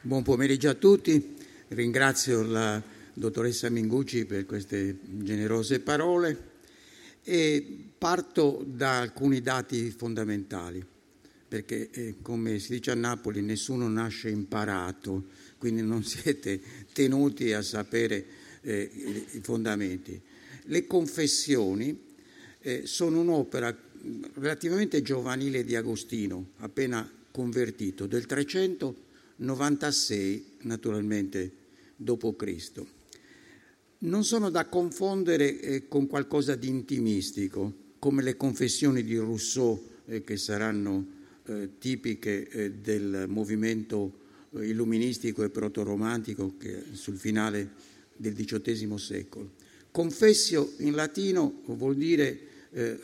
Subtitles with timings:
[0.00, 1.36] Buon pomeriggio a tutti,
[1.68, 6.56] ringrazio la dottoressa Mingucci per queste generose parole
[7.24, 10.84] e parto da alcuni dati fondamentali,
[11.48, 15.26] perché eh, come si dice a Napoli nessuno nasce imparato,
[15.58, 16.60] quindi non siete
[16.92, 18.24] tenuti a sapere
[18.62, 18.90] eh,
[19.32, 20.20] i fondamenti.
[20.64, 21.98] Le confessioni
[22.60, 23.76] eh, sono un'opera
[24.34, 31.52] relativamente giovanile di Agostino, appena convertito, del 396 naturalmente
[32.34, 32.84] Cristo.
[33.98, 40.24] Non sono da confondere eh, con qualcosa di intimistico, come le confessioni di Rousseau, eh,
[40.24, 41.06] che saranno
[41.44, 46.54] eh, tipiche del movimento illuministico e protoromantico
[46.90, 47.70] sul finale
[48.16, 49.52] del XVIII secolo.
[49.92, 52.46] Confessio in latino vuol dire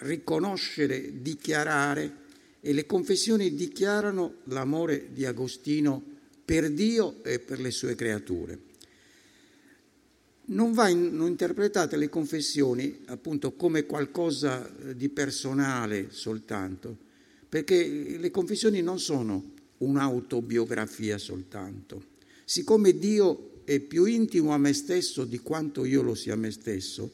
[0.00, 2.23] riconoscere, dichiarare,
[2.66, 6.02] e le confessioni dichiarano l'amore di Agostino
[6.42, 8.58] per Dio e per le sue creature.
[10.46, 16.96] Non vanno interpretate le confessioni appunto come qualcosa eh, di personale soltanto,
[17.46, 22.02] perché le confessioni non sono un'autobiografia soltanto.
[22.46, 26.50] Siccome Dio è più intimo a me stesso di quanto io lo sia a me
[26.50, 27.12] stesso,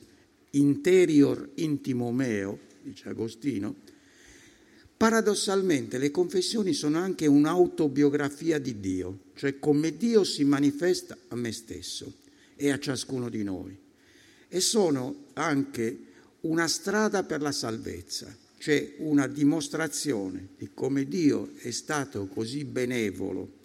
[0.51, 3.90] interior intimo meo, dice Agostino,
[5.01, 11.53] paradossalmente le confessioni sono anche un'autobiografia di Dio, cioè come Dio si manifesta a me
[11.53, 12.13] stesso
[12.55, 13.75] e a ciascuno di noi.
[14.47, 15.99] E sono anche
[16.41, 23.61] una strada per la salvezza, cioè una dimostrazione di come Dio è stato così benevolo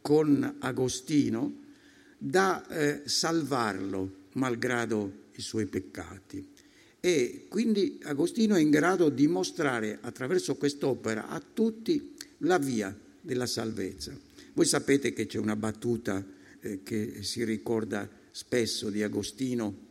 [0.00, 1.52] con Agostino
[2.16, 6.56] da eh, salvarlo malgrado i suoi peccati.
[7.00, 13.46] E quindi Agostino è in grado di mostrare attraverso quest'opera a tutti la via della
[13.46, 14.18] salvezza.
[14.52, 16.24] Voi sapete che c'è una battuta
[16.60, 19.86] eh, che si ricorda spesso di Agostino,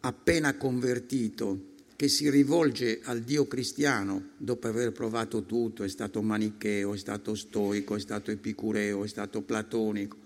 [0.00, 6.92] appena convertito, che si rivolge al Dio cristiano dopo aver provato tutto, è stato manicheo,
[6.92, 10.18] è stato stoico, è stato epicureo, è stato platonico.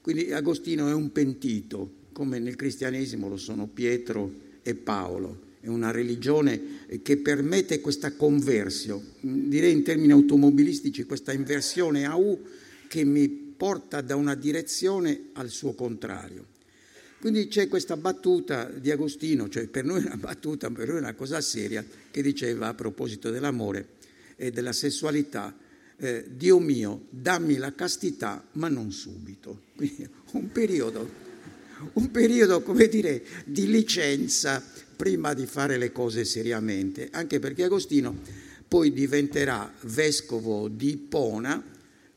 [0.00, 5.44] Quindi Agostino è un pentito, come nel cristianesimo lo sono Pietro e Paolo.
[5.60, 6.60] È una religione
[7.02, 12.40] che permette questa conversione, direi in termini automobilistici, questa inversione a U
[12.88, 16.54] che mi porta da una direzione al suo contrario.
[17.20, 21.00] Quindi c'è questa battuta di Agostino, cioè per noi è una battuta, per noi è
[21.00, 23.88] una cosa seria, che diceva a proposito dell'amore
[24.36, 25.56] e della sessualità,
[25.96, 29.62] eh, Dio mio, dammi la castità, ma non subito.
[29.74, 31.24] Quindi un periodo
[31.94, 34.62] un periodo, come dire, di licenza
[34.96, 38.14] prima di fare le cose seriamente, anche perché Agostino
[38.66, 41.62] poi diventerà vescovo di Ippona,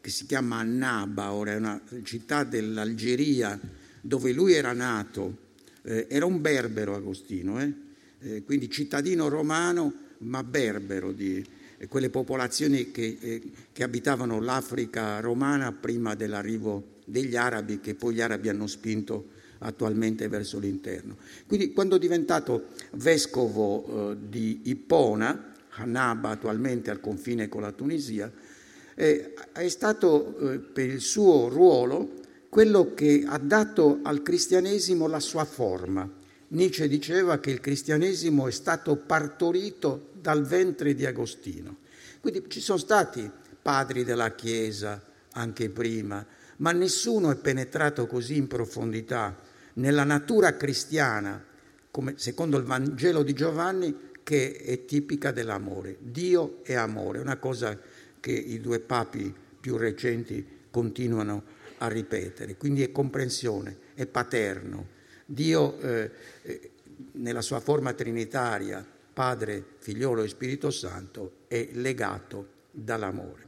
[0.01, 3.59] che si chiama Annaba, ora è una città dell'Algeria
[4.01, 5.47] dove lui era nato,
[5.83, 7.87] eh, era un berbero Agostino, eh?
[8.21, 11.41] Eh, quindi cittadino romano ma berbero di
[11.87, 13.41] quelle popolazioni che, eh,
[13.71, 20.27] che abitavano l'Africa romana prima dell'arrivo degli arabi, che poi gli arabi hanno spinto attualmente
[20.27, 21.17] verso l'interno.
[21.47, 28.31] Quindi quando è diventato vescovo eh, di Ippona, Hanaba attualmente al confine con la Tunisia,
[28.95, 32.17] eh, è stato eh, per il suo ruolo
[32.49, 36.09] quello che ha dato al cristianesimo la sua forma.
[36.49, 41.77] Nietzsche diceva che il cristianesimo è stato partorito dal ventre di Agostino.
[42.19, 43.29] Quindi ci sono stati
[43.61, 45.01] padri della Chiesa
[45.33, 46.25] anche prima,
[46.57, 49.37] ma nessuno è penetrato così in profondità
[49.79, 51.43] nella natura cristiana,
[51.89, 55.97] come secondo il Vangelo di Giovanni, che è tipica dell'amore.
[55.99, 57.79] Dio è amore, una cosa
[58.19, 61.43] che i due papi più recenti continuano
[61.79, 62.57] a ripetere.
[62.57, 64.97] Quindi è comprensione, è paterno.
[65.25, 66.11] Dio eh,
[66.43, 66.71] eh,
[67.13, 73.47] nella sua forma trinitaria, Padre, Figliolo e Spirito Santo, è legato dall'amore.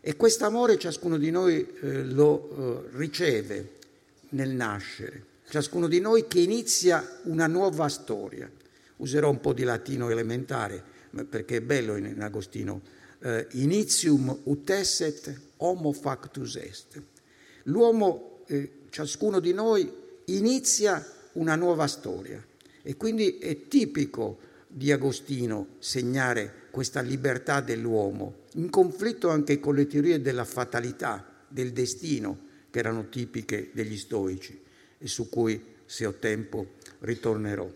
[0.00, 3.78] E quest'amore ciascuno di noi eh, lo eh, riceve
[4.30, 8.50] nel nascere ciascuno di noi che inizia una nuova storia.
[8.96, 10.82] Userò un po' di latino elementare
[11.28, 12.80] perché è bello in Agostino.
[13.20, 17.00] Uh, initium utesset homo factus est.
[17.64, 19.90] L'uomo, eh, ciascuno di noi,
[20.26, 22.44] inizia una nuova storia
[22.82, 29.86] e quindi è tipico di Agostino segnare questa libertà dell'uomo, in conflitto anche con le
[29.86, 34.61] teorie della fatalità, del destino, che erano tipiche degli stoici
[35.02, 37.68] e su cui, se ho tempo, ritornerò.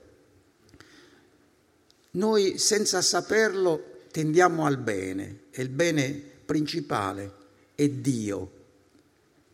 [2.13, 7.33] Noi senza saperlo tendiamo al bene e il bene principale
[7.75, 8.51] è Dio,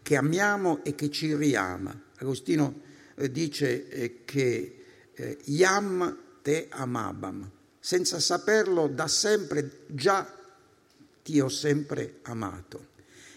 [0.02, 1.98] che amiamo e che ci riama.
[2.18, 2.80] Agostino
[3.16, 4.84] eh, dice eh, che
[5.14, 10.30] eh, Iam te amabam, senza saperlo da sempre già
[11.22, 12.90] ti ho sempre amato.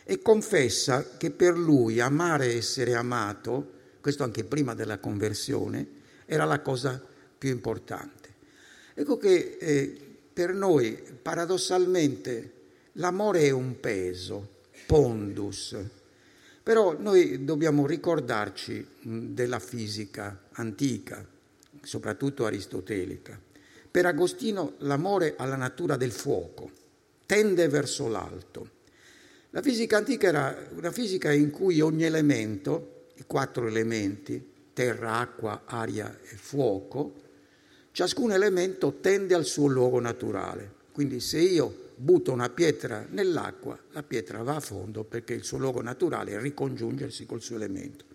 [0.04, 3.72] E confessa che per lui amare e essere amato,
[4.06, 5.88] questo anche prima della conversione,
[6.28, 7.04] era la cosa
[7.36, 8.30] più importante.
[8.94, 10.00] Ecco che eh,
[10.32, 12.52] per noi paradossalmente
[12.94, 15.76] l'amore è un peso, pondus,
[16.62, 21.26] però noi dobbiamo ricordarci della fisica antica,
[21.82, 23.42] soprattutto aristotelica.
[23.90, 26.70] Per Agostino l'amore ha la natura del fuoco,
[27.26, 28.70] tende verso l'alto.
[29.50, 35.64] La fisica antica era una fisica in cui ogni elemento, i quattro elementi, terra, acqua,
[35.66, 37.14] aria e fuoco,
[37.92, 40.74] ciascun elemento tende al suo luogo naturale.
[40.92, 45.58] Quindi se io butto una pietra nell'acqua, la pietra va a fondo perché il suo
[45.58, 48.06] luogo naturale è ricongiungersi col suo elemento.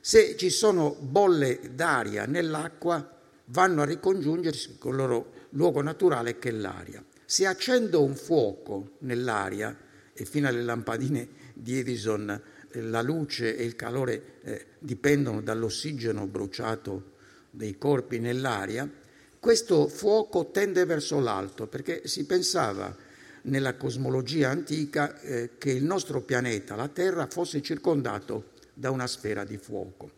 [0.00, 6.48] Se ci sono bolle d'aria nell'acqua, vanno a ricongiungersi con il loro luogo naturale che
[6.48, 7.04] è l'aria.
[7.24, 9.76] Se accendo un fuoco nell'aria,
[10.14, 12.40] e fino alle lampadine di Edison
[12.74, 17.10] la luce e il calore eh, dipendono dall'ossigeno bruciato
[17.50, 18.90] dei corpi nell'aria,
[19.38, 22.94] questo fuoco tende verso l'alto perché si pensava
[23.42, 29.44] nella cosmologia antica eh, che il nostro pianeta, la Terra, fosse circondato da una sfera
[29.44, 30.12] di fuoco.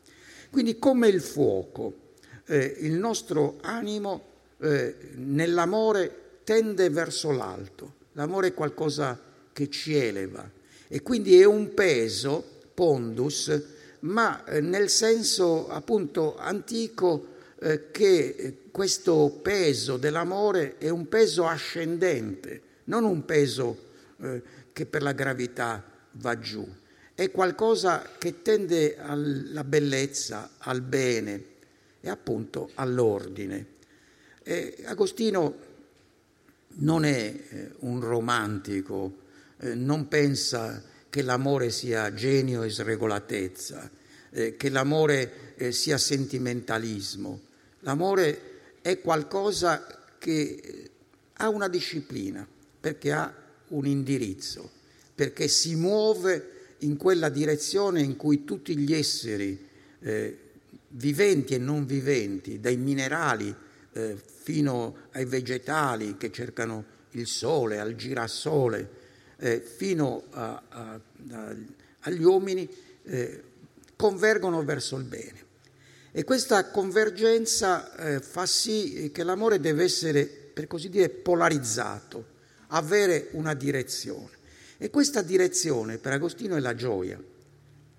[0.50, 2.12] Quindi come il fuoco,
[2.46, 7.94] eh, il nostro animo eh, nell'amore tende verso l'alto.
[8.12, 9.18] L'amore è qualcosa
[9.52, 10.48] che ci eleva
[10.88, 12.44] e quindi è un peso,
[12.74, 13.62] pondus,
[14.00, 22.60] ma eh, nel senso appunto antico eh, che questo peso dell'amore è un peso ascendente,
[22.84, 23.78] non un peso
[24.20, 24.42] eh,
[24.72, 25.82] che per la gravità
[26.12, 26.66] va giù,
[27.14, 31.44] è qualcosa che tende alla bellezza, al bene
[32.00, 33.66] e appunto all'ordine.
[34.42, 35.54] E Agostino
[36.76, 39.22] non è eh, un romantico,
[39.58, 43.90] eh, non pensa che l'amore sia genio e sregolatezza,
[44.30, 47.40] eh, che l'amore eh, sia sentimentalismo.
[47.80, 48.40] L'amore
[48.82, 49.86] è qualcosa
[50.18, 50.90] che
[51.34, 52.46] ha una disciplina,
[52.80, 53.32] perché ha
[53.68, 54.70] un indirizzo,
[55.14, 59.72] perché si muove in quella direzione in cui tutti gli esseri
[60.88, 63.54] viventi e non viventi, dai minerali
[64.24, 69.03] fino ai vegetali che cercano il sole, al girasole,
[69.38, 71.00] eh, fino a, a,
[71.30, 71.56] a,
[72.00, 72.68] agli uomini,
[73.04, 73.42] eh,
[73.96, 75.42] convergono verso il bene.
[76.12, 82.32] E questa convergenza eh, fa sì che l'amore deve essere, per così dire, polarizzato,
[82.68, 84.30] avere una direzione.
[84.78, 87.20] E questa direzione per Agostino è la gioia,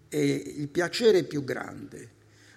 [0.07, 2.09] è il piacere più grande.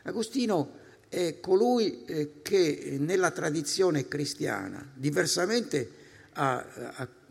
[0.03, 0.77] Agostino
[1.09, 5.91] è colui eh, che nella tradizione cristiana, diversamente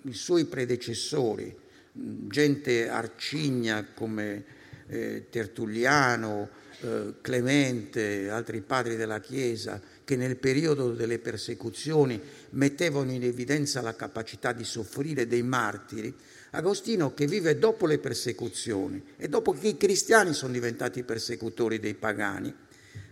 [0.05, 1.55] ai suoi predecessori,
[1.91, 4.43] gente arcigna come
[4.87, 6.49] eh, Tertulliano,
[6.81, 12.21] eh, Clemente, altri padri della Chiesa, che nel periodo delle persecuzioni
[12.51, 16.13] mettevano in evidenza la capacità di soffrire dei martiri,
[16.51, 21.93] Agostino che vive dopo le persecuzioni e dopo che i cristiani sono diventati persecutori dei
[21.93, 22.53] pagani,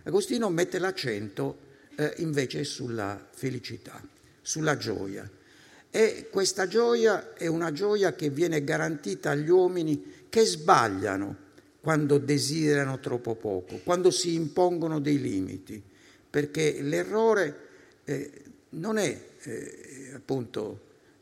[0.04, 1.58] Agostino mette l'accento
[1.96, 4.00] eh, invece sulla felicità,
[4.40, 5.28] sulla gioia.
[5.90, 11.44] E questa gioia è una gioia che viene garantita agli uomini che sbagliano
[11.80, 15.82] quando desiderano troppo poco, quando si impongono dei limiti
[16.36, 17.56] perché l'errore
[18.04, 18.30] eh,
[18.70, 20.80] non è eh, appunto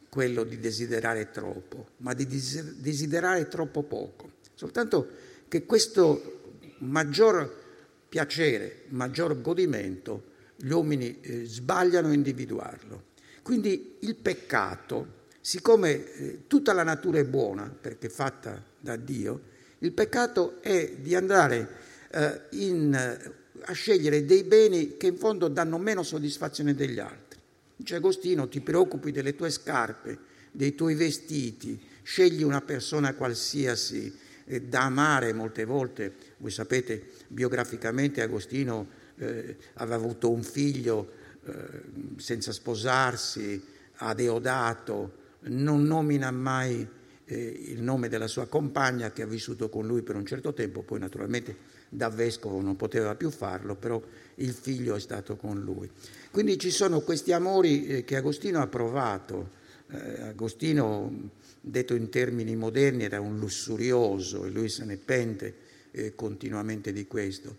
[0.09, 4.33] quello di desiderare troppo, ma di desiderare troppo poco.
[4.55, 5.09] Soltanto
[5.47, 7.63] che questo maggior
[8.09, 13.03] piacere, maggior godimento, gli uomini eh, sbagliano a individuarlo.
[13.45, 19.53] Quindi il peccato, siccome eh, tutta la natura è buona perché è fatta da Dio,
[19.79, 21.69] il peccato è di andare
[22.11, 23.33] eh, in
[23.67, 27.39] a scegliere dei beni che in fondo danno meno soddisfazione degli altri.
[27.77, 30.19] Dice Agostino, ti preoccupi delle tue scarpe,
[30.51, 34.13] dei tuoi vestiti, scegli una persona qualsiasi
[34.45, 36.15] eh, da amare molte volte.
[36.39, 38.87] Voi sapete, biograficamente Agostino
[39.17, 41.83] eh, aveva avuto un figlio eh,
[42.17, 43.63] senza sposarsi,
[43.97, 46.87] a Deodato, non nomina mai
[47.27, 50.83] eh, il nome della sua compagna che ha vissuto con lui per un certo tempo,
[50.83, 54.03] poi naturalmente da vescovo non poteva più farlo, però
[54.37, 55.89] il figlio è stato con lui.
[56.31, 59.63] Quindi ci sono questi amori eh, che Agostino ha provato.
[59.91, 65.55] Eh, Agostino detto in termini moderni, era un lussurioso e lui se ne pente
[65.93, 67.57] eh, continuamente di questo.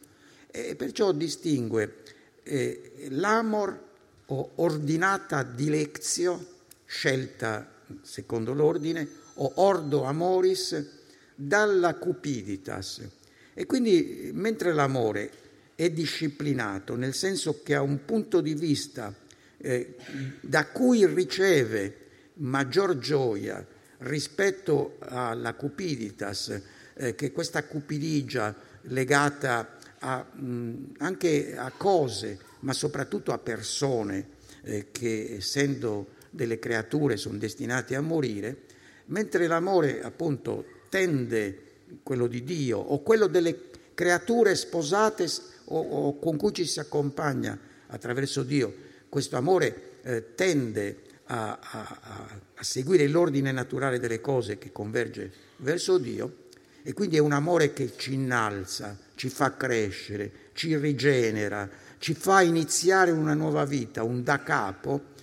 [0.52, 2.04] E perciò distingue
[2.46, 3.84] eh, l'amor
[4.28, 6.54] o ordinata dilezio,
[6.86, 7.70] scelta
[8.02, 10.86] secondo l'ordine, o ordo amoris,
[11.36, 13.02] dalla cupiditas.
[13.54, 15.32] E quindi mentre l'amore
[15.76, 19.14] è disciplinato, nel senso che ha un punto di vista
[19.58, 19.96] eh,
[20.40, 21.98] da cui riceve
[22.36, 23.66] maggior gioia
[24.00, 26.62] rispetto alla cupiditas,
[26.94, 29.75] eh, che questa cupidigia legata
[30.06, 34.30] a, mh, anche a cose, ma soprattutto a persone
[34.64, 38.64] eh, che essendo delle creature sono destinate a morire,
[39.06, 41.62] mentre l'amore appunto tende
[42.04, 45.28] quello di Dio o quello delle creature sposate
[45.66, 47.58] o, o con cui ci si accompagna
[47.88, 48.74] attraverso Dio,
[49.10, 55.98] questo amore eh, tende a, a, a seguire l'ordine naturale delle cose che converge verso
[55.98, 56.44] Dio
[56.84, 62.42] e quindi è un amore che ci innalza, ci fa crescere, ci rigenera, ci fa
[62.42, 65.14] iniziare una nuova vita, un da capo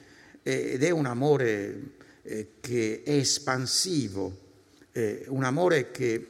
[0.42, 1.82] ed è un amore
[2.22, 4.40] eh, che è espansivo,
[5.28, 6.26] un amore che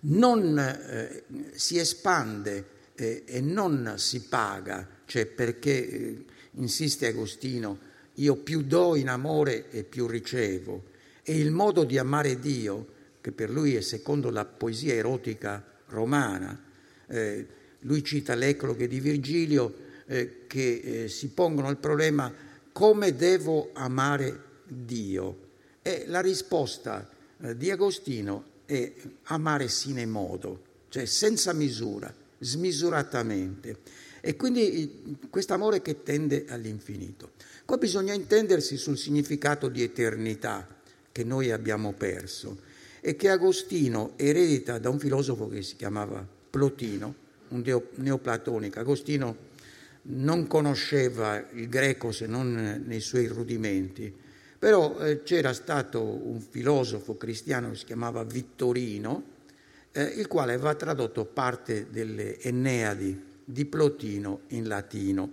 [0.00, 7.78] non eh, si espande e non si paga, cioè perché eh, insiste Agostino,
[8.14, 10.84] io più do in amore e più ricevo.
[11.22, 12.86] E il modo di amare Dio,
[13.20, 16.60] che per lui è secondo la poesia erotica romana,
[17.06, 17.46] eh,
[17.80, 22.32] lui cita l'ecloghe di Virgilio, eh, che eh, si pongono il problema
[22.72, 25.46] come devo amare Dio.
[25.82, 27.08] E la risposta
[27.40, 28.92] eh, di Agostino è
[29.24, 33.78] amare sine modo, cioè senza misura, smisuratamente.
[34.20, 37.32] E quindi questo amore che tende all'infinito.
[37.64, 40.66] Qua bisogna intendersi sul significato di eternità
[41.12, 42.66] che noi abbiamo perso
[43.00, 47.14] e che Agostino eredita da un filosofo che si chiamava Plotino,
[47.48, 48.78] un neoplatonico.
[48.78, 49.46] Agostino
[50.02, 54.12] non conosceva il greco se non nei suoi rudimenti,
[54.58, 59.36] però eh, c'era stato un filosofo cristiano che si chiamava Vittorino,
[59.92, 65.32] eh, il quale aveva tradotto parte delle Enneadi di Plotino in latino.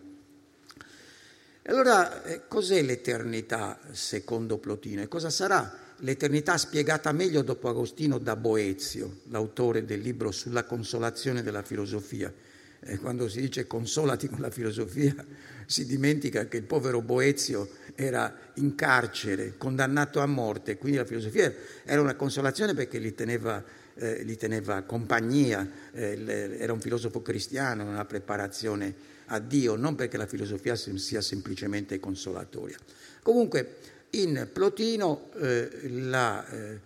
[1.63, 8.35] Allora eh, cos'è l'eternità secondo Plotino e cosa sarà l'eternità spiegata meglio dopo Agostino da
[8.35, 12.31] Boezio, l'autore del libro sulla consolazione della filosofia?
[12.79, 15.15] E quando si dice consolati con la filosofia
[15.65, 21.51] si dimentica che il povero Boezio era in carcere, condannato a morte, quindi la filosofia
[21.83, 23.63] era una consolazione perché gli teneva,
[23.95, 30.17] eh, gli teneva compagnia, eh, era un filosofo cristiano, una preparazione a Dio, non perché
[30.17, 32.77] la filosofia sia semplicemente consolatoria.
[33.23, 36.79] Comunque, in Plotino eh, la eh,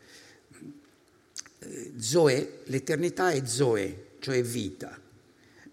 [1.98, 5.00] Zoe, l'eternità è Zoe, cioè vita,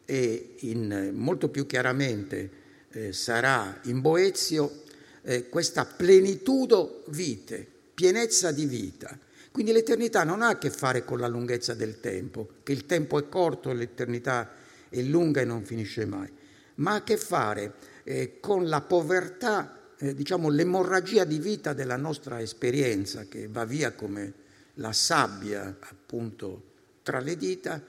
[0.04, 2.50] e in, molto più chiaramente
[2.90, 4.82] eh, sarà in Boezio
[5.22, 9.18] eh, questa plenitudo vite, pienezza di vita.
[9.50, 13.18] Quindi l'eternità non ha a che fare con la lunghezza del tempo, che il tempo
[13.18, 14.52] è corto l'eternità
[14.88, 16.30] è lunga e non finisce mai
[16.76, 17.74] ma ha a che fare
[18.04, 23.92] eh, con la povertà, eh, diciamo l'emorragia di vita della nostra esperienza che va via
[23.92, 27.82] come la sabbia appunto tra le dita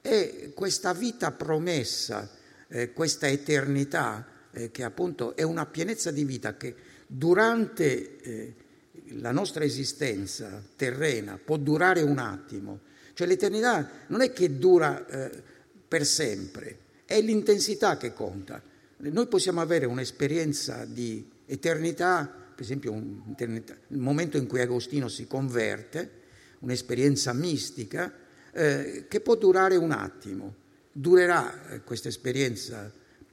[0.00, 2.30] e questa vita promessa,
[2.68, 6.74] eh, questa eternità eh, che appunto è una pienezza di vita che
[7.06, 8.54] durante eh,
[9.18, 12.80] la nostra esistenza terrena può durare un attimo,
[13.12, 15.42] cioè l'eternità non è che dura eh,
[15.86, 18.62] per sempre, è l'intensità che conta.
[18.98, 26.18] Noi possiamo avere un'esperienza di eternità, per esempio il momento in cui Agostino si converte,
[26.60, 28.12] un'esperienza mistica,
[28.52, 30.54] eh, che può durare un attimo.
[30.92, 32.90] Durerà eh, questa esperienza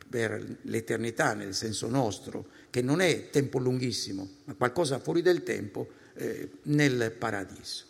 [0.09, 5.87] per l'eternità nel senso nostro, che non è tempo lunghissimo, ma qualcosa fuori del tempo
[6.15, 7.85] eh, nel paradiso.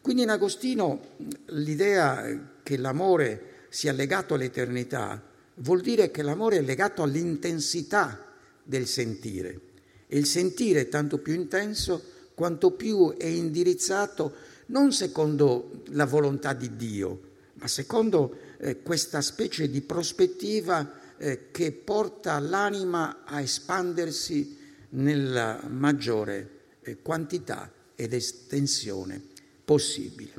[0.00, 5.20] Quindi in Agostino l'idea che l'amore sia legato all'eternità,
[5.54, 8.25] vuol dire che l'amore è legato all'intensità
[8.66, 9.60] del sentire.
[10.06, 12.02] E il sentire è tanto più intenso
[12.34, 14.34] quanto più è indirizzato
[14.66, 17.20] non secondo la volontà di Dio,
[17.54, 24.56] ma secondo eh, questa specie di prospettiva eh, che porta l'anima a espandersi
[24.90, 26.50] nella maggiore
[26.82, 29.20] eh, quantità ed estensione
[29.64, 30.32] possibile.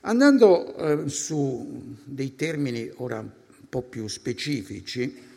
[0.00, 3.30] Andando eh, su dei termini ora un
[3.68, 5.30] po' più specifici,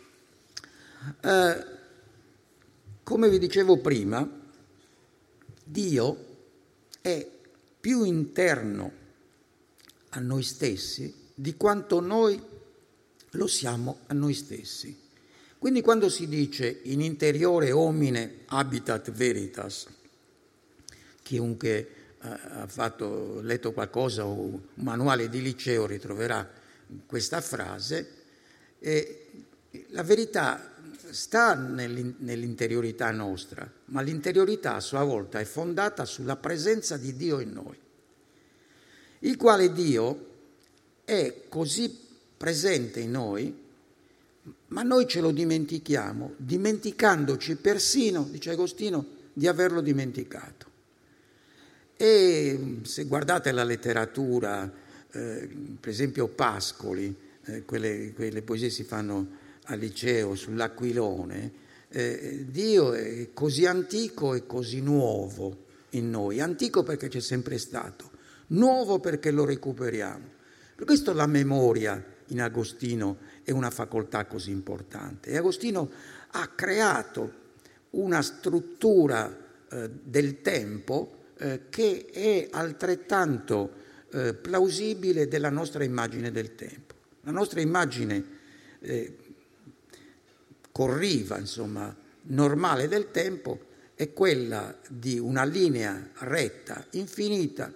[1.21, 1.65] eh,
[3.03, 4.27] come vi dicevo prima,
[5.63, 6.25] Dio
[7.01, 7.27] è
[7.79, 8.91] più interno
[10.09, 12.41] a noi stessi di quanto noi
[13.31, 15.03] lo siamo a noi stessi.
[15.57, 19.87] Quindi quando si dice in interiore homine habitat veritas,
[21.21, 26.49] chiunque eh, ha fatto, letto qualcosa o un manuale di liceo ritroverà
[27.05, 28.11] questa frase,
[28.79, 29.25] eh,
[29.89, 30.74] la verità
[31.15, 37.51] sta nell'interiorità nostra, ma l'interiorità a sua volta è fondata sulla presenza di Dio in
[37.53, 37.77] noi,
[39.19, 40.33] il quale Dio
[41.05, 41.97] è così
[42.37, 43.63] presente in noi
[44.67, 50.73] ma noi ce lo dimentichiamo, dimenticandoci persino, dice Agostino, di averlo dimenticato.
[51.95, 54.69] E se guardate la letteratura,
[55.11, 62.93] eh, per esempio Pascoli, eh, quelle, quelle, poesie si fanno al liceo sull'aquilone, eh, Dio
[62.93, 68.11] è così antico e così nuovo in noi, antico perché c'è sempre stato,
[68.47, 70.33] nuovo perché lo recuperiamo.
[70.75, 75.29] Per questo la memoria in Agostino è una facoltà così importante.
[75.29, 75.89] E Agostino
[76.31, 77.43] ha creato
[77.91, 79.37] una struttura
[79.69, 86.93] eh, del tempo eh, che è altrettanto eh, plausibile della nostra immagine del tempo.
[87.21, 88.23] La nostra immagine
[88.79, 89.17] eh,
[90.75, 97.71] corriva, insomma, normale del tempo è quella di una linea retta, infinita,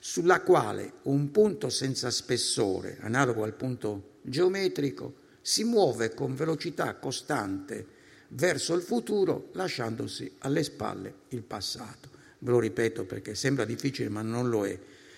[0.00, 7.86] sulla quale un punto senza spessore, analogo al punto geometrico, si muove con velocità costante
[8.30, 12.08] verso il futuro lasciandosi alle spalle il passato.
[12.40, 14.76] Ve lo ripeto perché sembra difficile ma non lo è.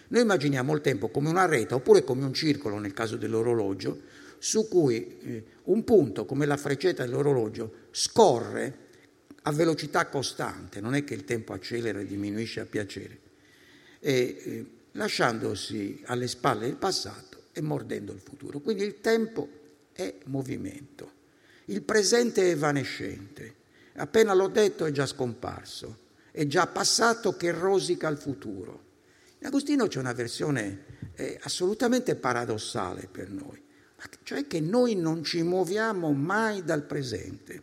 [0.09, 4.13] Noi immaginiamo il tempo come una rete oppure come un circolo nel caso dell'orologio
[4.45, 8.79] su cui eh, un punto come la freccetta dell'orologio scorre
[9.41, 13.21] a velocità costante, non è che il tempo accelera e diminuisce a piacere,
[14.01, 18.61] e, eh, lasciandosi alle spalle il passato e mordendo il futuro.
[18.61, 19.49] Quindi il tempo
[19.93, 21.13] è movimento,
[21.67, 23.55] il presente è evanescente,
[23.95, 28.83] appena l'ho detto è già scomparso, è già passato che rosica il futuro.
[29.39, 33.64] In Agostino c'è una versione eh, assolutamente paradossale per noi,
[34.23, 37.63] cioè che noi non ci muoviamo mai dal presente,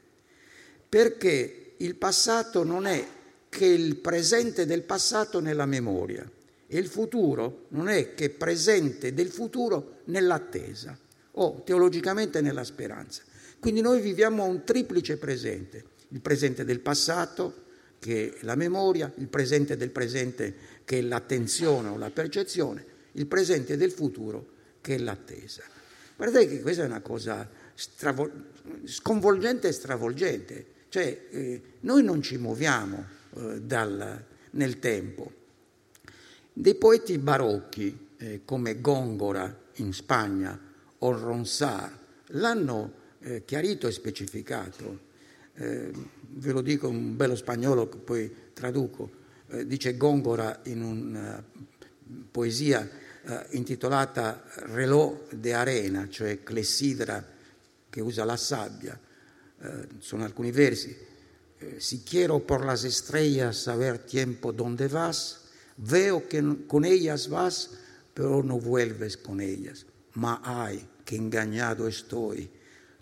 [0.88, 3.06] perché il passato non è
[3.49, 6.30] che il presente del passato nella memoria
[6.67, 10.97] e il futuro non è che presente del futuro nell'attesa
[11.32, 13.23] o teologicamente nella speranza.
[13.60, 17.65] Quindi noi viviamo un triplice presente, il presente del passato
[17.99, 23.27] che è la memoria, il presente del presente che è l'attenzione o la percezione, il
[23.27, 24.47] presente del futuro
[24.82, 25.63] che è l'attesa.
[26.21, 28.51] Guardate che questa è una cosa stravol-
[28.84, 33.05] sconvolgente e stravolgente, cioè eh, noi non ci muoviamo
[33.38, 35.31] eh, dal, nel tempo,
[36.53, 40.60] dei poeti barocchi eh, come Gongora in Spagna
[40.99, 44.99] o Ronsard l'hanno eh, chiarito e specificato.
[45.55, 45.91] Eh,
[46.34, 49.10] ve lo dico un bello spagnolo che poi traduco.
[49.47, 51.43] Eh, dice Gongora in una
[52.29, 52.88] poesia
[53.23, 57.25] eh, intitolata Relò de arena, cioè clessidra
[57.89, 58.99] che usa la sabbia.
[59.62, 61.10] Eh, sono alcuni versi.
[61.77, 65.41] si quiero por las estrellas saber tiempo donde vas,
[65.77, 67.71] Veo que con ellas vas,
[68.13, 69.86] pero no vuelves con ellas.
[70.13, 72.49] Ma ay, que engañado estoy.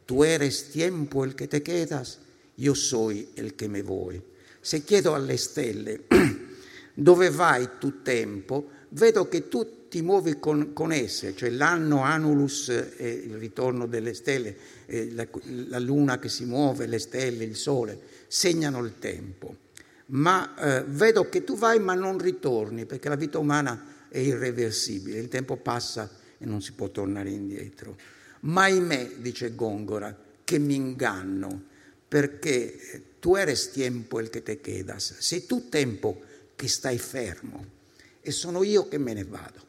[0.05, 2.19] Tú eres tiempo el que te quedas,
[2.57, 4.21] io soy el che me voy.
[4.61, 6.05] Se chiedo alle stelle
[6.95, 12.69] dove vai tu tempo, vedo che tu ti muovi con, con esse, cioè l'anno Anulus,
[12.69, 15.27] eh, il ritorno delle stelle, la,
[15.67, 19.67] la luna che si muove, le stelle, il sole, segnano il tempo.
[20.07, 25.19] Ma eh, vedo che tu vai ma non ritorni, perché la vita umana è irreversibile,
[25.19, 27.97] il tempo passa e non si può tornare indietro.
[28.41, 31.63] Ma ahimè, dice Gongora, che mi inganno,
[32.07, 36.21] perché tu eres tiempo el che te quedas, sei tu tempo
[36.55, 37.77] che stai fermo
[38.21, 39.61] e sono io che me ne vado,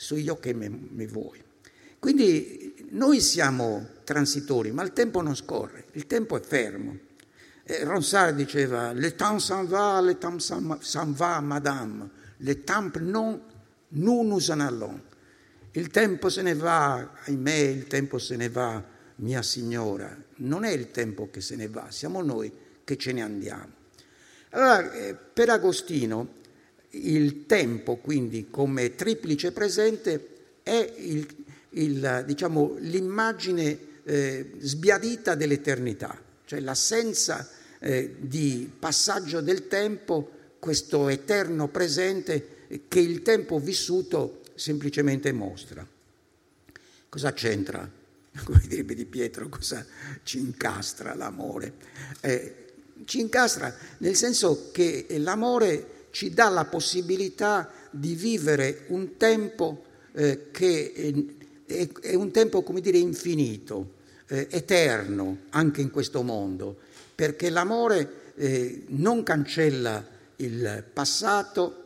[0.00, 1.42] sono io che me vuoi.
[1.98, 6.96] Quindi noi siamo transitori, ma il tempo non scorre, il tempo è fermo.
[7.62, 12.08] Eh, Ronsard diceva, le temps s'en va, le temps s'en va, madame,
[12.38, 13.42] le temps non,
[13.88, 14.98] nous nous en allons.
[15.72, 18.82] Il tempo se ne va, ahimè, il tempo se ne va,
[19.16, 20.16] mia signora.
[20.36, 22.50] Non è il tempo che se ne va, siamo noi
[22.84, 23.68] che ce ne andiamo.
[24.52, 26.38] Allora, eh, per Agostino,
[26.90, 30.28] il tempo, quindi, come triplice presente,
[30.62, 31.26] è il,
[31.70, 37.48] il, diciamo, l'immagine eh, sbiadita dell'eternità, cioè l'assenza
[37.78, 45.86] eh, di passaggio del tempo questo eterno presente che il tempo vissuto semplicemente mostra.
[47.08, 47.88] Cosa c'entra?
[48.44, 49.84] Come direbbe Di Pietro, cosa
[50.22, 51.72] ci incastra l'amore?
[52.20, 52.54] Eh,
[53.06, 60.50] ci incastra nel senso che l'amore ci dà la possibilità di vivere un tempo eh,
[60.50, 60.92] che
[61.66, 66.76] è, è, un tempo, come dire, infinito, eh, eterno anche in questo mondo,
[67.14, 70.04] perché l'amore eh, non cancella
[70.36, 71.76] il passato,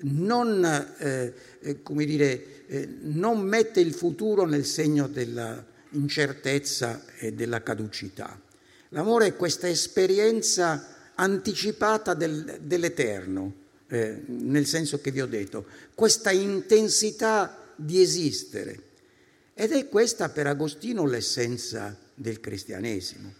[0.00, 0.64] non,
[0.98, 8.40] eh, eh, come dire, eh, non mette il futuro nel segno dell'incertezza e della caducità.
[8.90, 16.30] L'amore è questa esperienza anticipata del, dell'eterno, eh, nel senso che vi ho detto, questa
[16.30, 18.82] intensità di esistere.
[19.54, 23.32] Ed è questa per Agostino l'essenza del cristianesimo.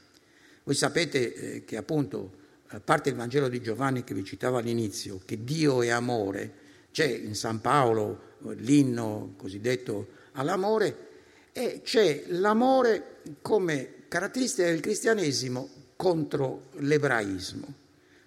[0.64, 2.32] Voi sapete eh, che appunto,
[2.68, 6.52] a parte il Vangelo di Giovanni che vi citavo all'inizio, che Dio è amore,
[6.92, 11.06] c'è in San Paolo l'inno cosiddetto all'amore,
[11.52, 17.74] e c'è l'amore come caratteristica del cristianesimo contro l'ebraismo.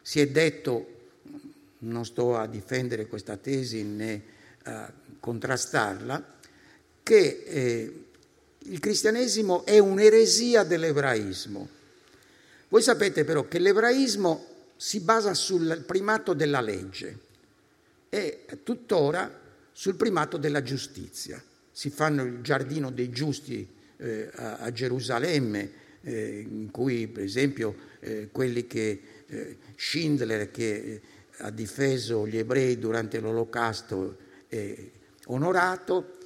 [0.01, 1.00] Si è detto,
[1.81, 4.23] non sto a difendere questa tesi né
[4.63, 6.39] a contrastarla,
[7.03, 8.03] che eh,
[8.59, 11.67] il cristianesimo è un'eresia dell'ebraismo.
[12.69, 17.29] Voi sapete però che l'ebraismo si basa sul primato della legge
[18.09, 19.39] e tuttora
[19.71, 21.41] sul primato della giustizia.
[21.71, 23.67] Si fanno il giardino dei giusti
[23.97, 30.75] eh, a, a, Gerusalemme, eh, in cui per esempio eh, quelli che eh, Schindler che
[30.75, 31.01] eh,
[31.37, 34.17] ha difeso gli ebrei durante l'olocausto
[34.47, 34.75] è
[35.25, 36.17] onorato,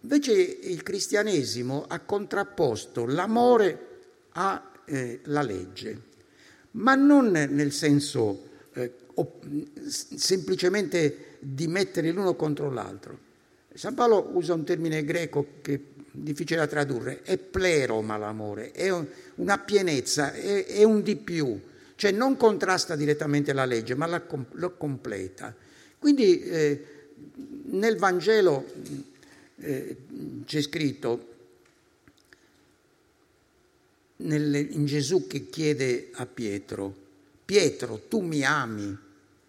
[0.00, 3.88] invece il cristianesimo ha contrapposto l'amore
[4.32, 6.02] alla eh, legge,
[6.72, 8.52] ma non nel senso
[9.86, 13.18] semplicemente di mettere l'uno contro l'altro.
[13.74, 18.88] San Paolo usa un termine greco che difficile da tradurre, è pleroma l'amore, è
[19.36, 21.60] una pienezza, è, è un di più,
[21.96, 25.54] cioè non contrasta direttamente la legge, ma la, lo completa.
[25.98, 26.84] Quindi eh,
[27.64, 28.64] nel Vangelo
[29.56, 29.96] eh,
[30.44, 31.32] c'è scritto,
[34.16, 37.02] nel, in Gesù che chiede a Pietro,
[37.44, 38.96] Pietro, tu mi ami?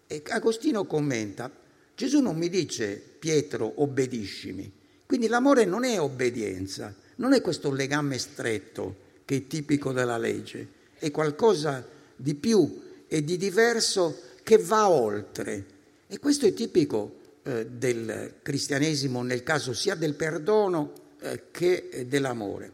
[0.06, 1.50] E Agostino commenta,
[1.94, 4.70] Gesù non mi dice, Pietro, obbediscimi,
[5.06, 10.68] quindi l'amore non è obbedienza, non è questo legame stretto che è tipico della legge,
[10.98, 15.64] è qualcosa di più e di diverso che va oltre.
[16.06, 22.72] E questo è tipico eh, del cristianesimo nel caso sia del perdono eh, che dell'amore.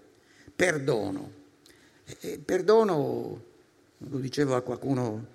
[0.55, 1.41] Perdono.
[2.21, 3.43] E perdono,
[3.99, 5.27] lo dicevo a qualcuno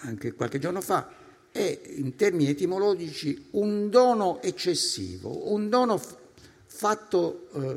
[0.00, 1.08] anche qualche giorno fa,
[1.50, 6.00] è in termini etimologici un dono eccessivo, un dono
[6.66, 7.76] fatto eh,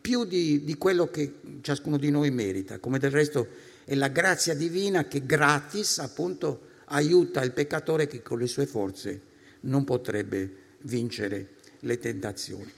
[0.00, 3.46] più di, di, quello che ciascuno di noi merita, come del resto
[3.86, 9.20] è la grazia divina che gratis appunto aiuta il peccatore che con le sue forze
[9.60, 12.72] non potrebbe vincere le tentazioni.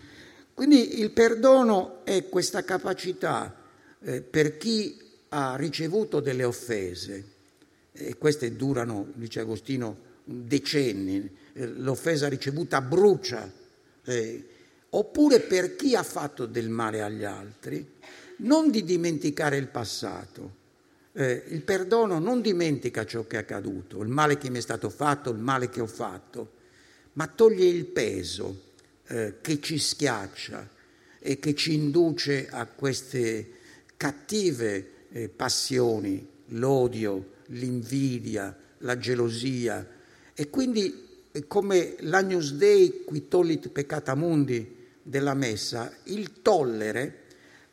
[0.53, 3.57] Quindi il perdono è questa capacità
[4.01, 7.25] eh, per chi ha ricevuto delle offese,
[7.93, 13.51] e queste durano, dice Agostino, decenni, eh, l'offesa ricevuta brucia.
[14.05, 14.45] Eh,
[14.91, 17.95] oppure per chi ha fatto del male agli altri,
[18.39, 20.58] non di dimenticare il passato.
[21.21, 24.89] Eh, il perdono non dimentica ciò che è accaduto, il male che mi è stato
[24.89, 26.53] fatto, il male che ho fatto,
[27.15, 28.67] ma toglie il peso
[29.09, 30.69] eh, che ci schiaccia
[31.19, 33.51] e che ci induce a queste
[33.97, 39.85] cattive eh, passioni, l'odio, l'invidia, la gelosia.
[40.33, 47.23] E quindi come l'Agnus Dei qui tollit peccata mundi della messa, il tollere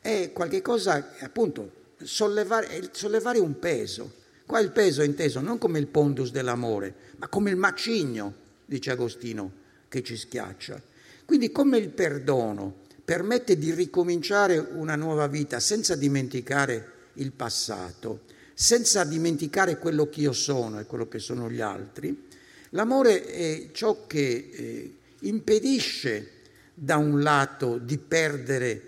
[0.01, 4.23] è qualcosa, appunto, sollevare, sollevare un peso.
[4.45, 8.33] Qua il peso è inteso non come il pondus dell'amore, ma come il macigno,
[8.65, 9.51] dice Agostino,
[9.87, 10.81] che ci schiaccia.
[11.25, 18.21] Quindi come il perdono permette di ricominciare una nuova vita senza dimenticare il passato,
[18.53, 22.27] senza dimenticare quello che io sono e quello che sono gli altri,
[22.69, 26.31] l'amore è ciò che eh, impedisce
[26.73, 28.81] da un lato di perdere,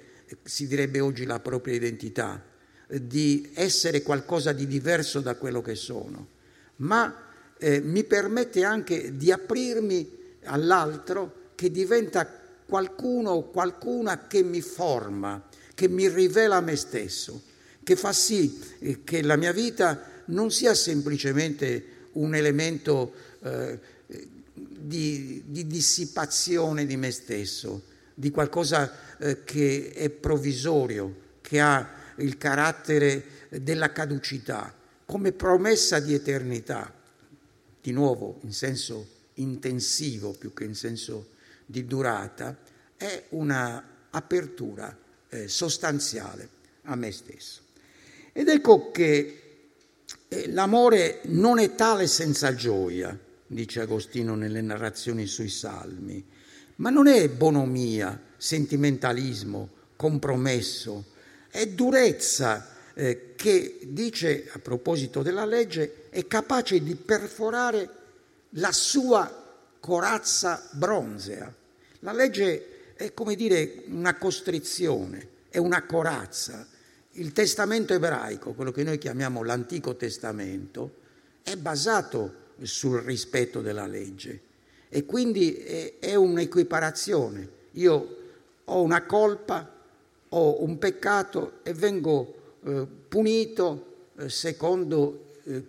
[0.43, 2.43] si direbbe oggi, la propria identità,
[2.88, 6.28] di essere qualcosa di diverso da quello che sono,
[6.78, 7.26] ma
[7.58, 12.30] eh, mi permette anche di aprirmi all'altro che diventa
[12.65, 17.41] qualcuno o qualcuna che mi forma, che mi rivela me stesso,
[17.84, 23.80] che fa sì eh, che la mia vita non sia semplicemente un elemento eh,
[24.88, 32.38] di, di, dissipazione di me stesso, di qualcosa eh, che è provvisorio, che ha il
[32.38, 34.74] carattere della caducità,
[35.06, 36.94] come promessa di eternità,
[37.82, 41.30] di nuovo in senso intensivo più che in senso
[41.66, 42.58] di durata,
[42.98, 44.98] è una apertura
[45.30, 46.50] eh, sostanziale
[46.84, 47.62] a me stesso.
[48.34, 49.42] Ed ecco che
[50.28, 56.26] eh, l'amore non è tale senza gioia, dice Agostino nelle narrazioni sui salmi,
[56.76, 61.16] ma non è bonomia, sentimentalismo, compromesso,
[61.50, 67.90] è durezza eh, che, dice a proposito della legge, è capace di perforare
[68.52, 69.46] la sua
[69.80, 71.54] corazza bronzea.
[72.00, 76.68] La legge è come dire una costrizione, è una corazza.
[77.12, 80.96] Il testamento ebraico, quello che noi chiamiamo l'Antico Testamento,
[81.44, 84.42] è basato sul rispetto della legge
[84.90, 87.50] e quindi è, è un'equiparazione.
[87.74, 88.18] Io
[88.66, 89.77] ho una colpa,
[90.30, 95.63] ho un peccato e vengo eh, punito eh, secondo eh,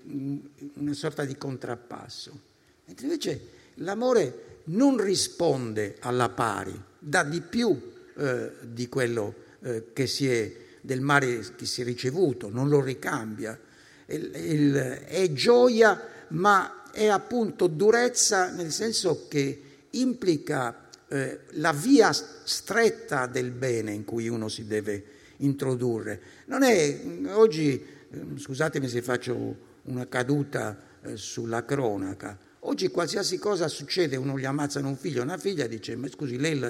[0.74, 2.46] una sorta di contrappasso.
[2.86, 3.40] Mentre invece
[3.74, 7.78] l'amore non risponde alla pari, dà di più
[8.16, 12.80] eh, di quello eh, che si è, del mare che si è ricevuto, non lo
[12.80, 13.58] ricambia.
[14.06, 22.12] Il, il, è gioia, ma è appunto durezza nel senso che implica eh, la via
[22.12, 25.04] stretta del bene in cui uno si deve
[25.38, 26.20] introdurre.
[26.46, 33.68] Non è, oggi, eh, scusatemi se faccio una caduta eh, sulla cronaca, oggi qualsiasi cosa
[33.68, 36.60] succede, uno gli ammazzano un figlio, una figlia, dice, ma scusi, lei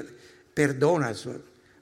[0.53, 1.15] perdona.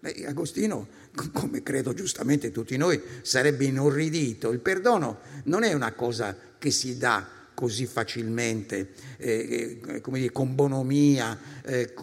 [0.00, 0.86] Beh, Agostino,
[1.32, 4.50] come credo giustamente tutti noi, sarebbe inorridito.
[4.50, 10.54] Il perdono non è una cosa che si dà così facilmente, eh, eh, dire, con
[10.54, 11.38] bonomia.
[11.64, 11.94] Eh,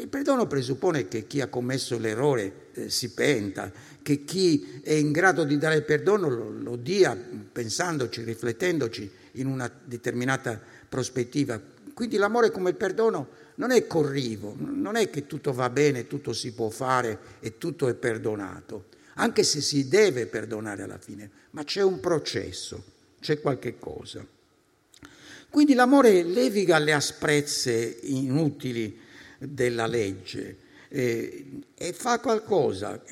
[0.00, 5.12] il perdono presuppone che chi ha commesso l'errore eh, si penta, che chi è in
[5.12, 11.60] grado di dare il perdono lo, lo dia pensandoci, riflettendoci in una determinata prospettiva.
[11.94, 16.52] Quindi l'amore come perdono non è corrivo, non è che tutto va bene, tutto si
[16.52, 21.82] può fare e tutto è perdonato, anche se si deve perdonare alla fine, ma c'è
[21.82, 22.82] un processo,
[23.20, 24.26] c'è qualche cosa.
[25.50, 28.96] Quindi l'amore leviga le asprezze inutili
[29.38, 30.56] della legge
[30.88, 33.02] eh, e fa qualcosa,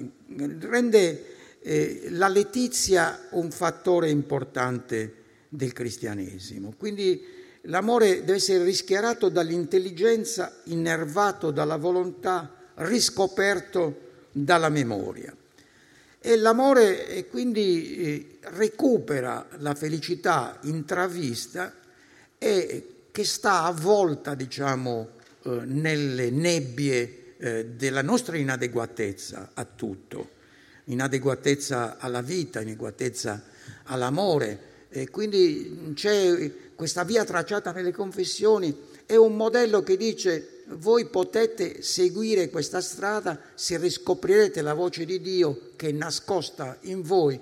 [0.60, 1.24] rende
[1.60, 5.14] eh, la letizia un fattore importante
[5.48, 6.74] del cristianesimo.
[6.76, 7.20] Quindi
[7.62, 15.34] l'amore deve essere rischiarato dall'intelligenza, innervato dalla volontà, riscoperto dalla memoria.
[16.20, 21.72] E l'amore quindi eh, recupera la felicità intravista
[22.38, 25.08] e che sta avvolta, diciamo,
[25.42, 30.30] eh, nelle nebbie eh, della nostra inadeguatezza a tutto,
[30.84, 33.42] inadeguatezza alla vita, inadeguatezza
[33.84, 34.66] all'amore.
[34.88, 38.74] E quindi c'è questa via tracciata nelle confessioni,
[39.04, 45.20] è un modello che dice voi potete seguire questa strada se riscoprirete la voce di
[45.20, 47.38] Dio che è nascosta in voi,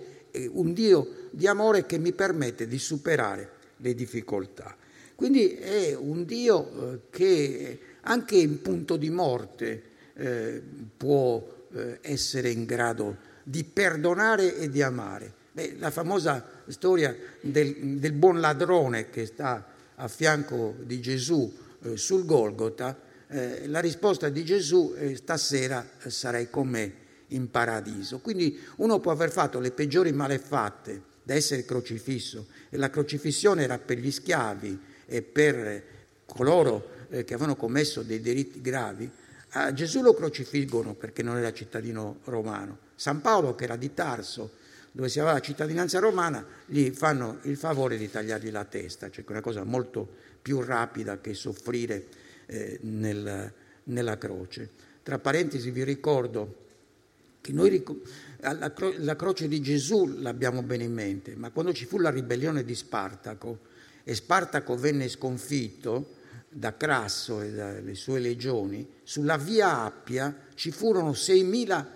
[0.51, 4.77] un Dio di amore che mi permette di superare le difficoltà.
[5.17, 9.83] Quindi è un Dio eh, che anche in punto di morte
[10.15, 10.63] eh,
[10.97, 15.33] può eh, essere in grado di perdonare e di amare.
[15.53, 21.51] Beh, la famosa storia del, del, buon ladrone che sta a fianco di Gesù
[21.83, 22.99] eh, sul Golgota,
[23.29, 26.93] eh, la risposta di Gesù è stasera sarai con me
[27.29, 28.19] in paradiso.
[28.19, 33.79] Quindi uno può aver fatto le peggiori malefatte da essere crocifisso e la crocifissione era
[33.79, 35.83] per gli schiavi, e per
[36.27, 39.11] coloro eh, che avevano commesso dei delitti gravi,
[39.51, 42.79] a Gesù lo crocifiggono perché non era cittadino romano.
[42.95, 44.51] San Paolo, che era di Tarso,
[44.93, 49.25] dove si aveva la cittadinanza romana, gli fanno il favore di tagliargli la testa, cioè
[49.29, 50.09] una cosa molto
[50.41, 52.07] più rapida che soffrire
[52.47, 53.53] eh, nel,
[53.85, 54.71] nella croce.
[55.03, 56.65] Tra parentesi vi ricordo
[57.41, 57.85] che noi
[58.41, 62.65] la, la croce di Gesù l'abbiamo bene in mente, ma quando ci fu la ribellione
[62.65, 63.59] di Spartaco,
[64.09, 66.15] e Spartaco venne sconfitto
[66.49, 71.87] da Crasso e dalle sue legioni, sulla via Appia ci furono 6.000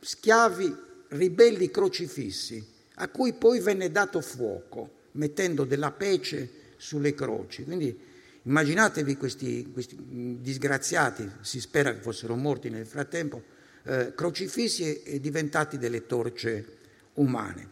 [0.00, 0.76] schiavi
[1.10, 7.62] ribelli crocifissi, a cui poi venne dato fuoco, mettendo della pece sulle croci.
[7.62, 7.96] Quindi
[8.42, 9.96] immaginatevi questi, questi
[10.40, 13.44] disgraziati, si spera che fossero morti nel frattempo,
[13.84, 16.78] eh, crocifissi e, e diventati delle torce
[17.14, 17.70] umane.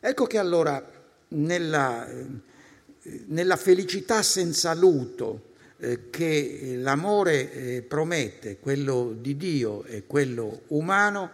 [0.00, 0.86] Ecco che allora
[1.28, 2.06] nella
[3.26, 11.30] nella felicità senza luto eh, che l'amore eh, promette, quello di Dio e quello umano,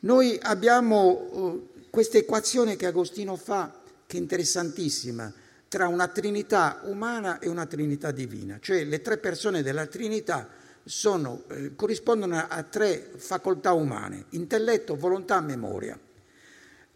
[0.00, 5.32] noi abbiamo eh, questa equazione che Agostino fa, che è interessantissima,
[5.68, 10.48] tra una Trinità umana e una Trinità divina, cioè le tre persone della Trinità
[10.84, 15.98] sono, eh, corrispondono a tre facoltà umane, intelletto, volontà, memoria.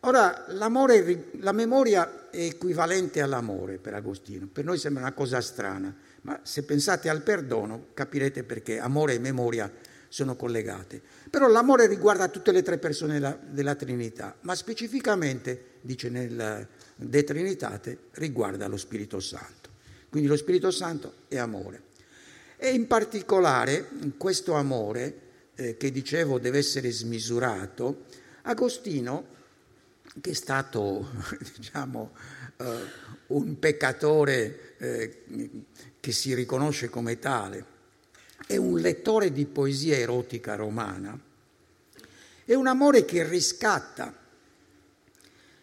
[0.05, 0.69] Ora, la
[1.53, 7.11] memoria è equivalente all'amore per Agostino, per noi sembra una cosa strana, ma se pensate
[7.11, 9.71] al perdono capirete perché amore e memoria
[10.09, 11.03] sono collegate.
[11.29, 17.25] Però l'amore riguarda tutte le tre persone della, della Trinità, ma specificamente, dice nel De
[17.25, 19.69] Trinitate, riguarda lo Spirito Santo.
[20.09, 21.83] Quindi lo Spirito Santo è amore.
[22.57, 25.21] E in particolare questo amore,
[25.55, 28.05] eh, che dicevo deve essere smisurato,
[28.43, 29.39] Agostino
[30.21, 31.09] che è stato
[31.57, 32.13] diciamo,
[32.57, 32.79] eh,
[33.29, 35.23] un peccatore eh,
[36.01, 37.79] che si riconosce come tale,
[38.47, 41.19] è un lettore di poesia erotica romana,
[42.45, 44.17] è un amore che riscatta.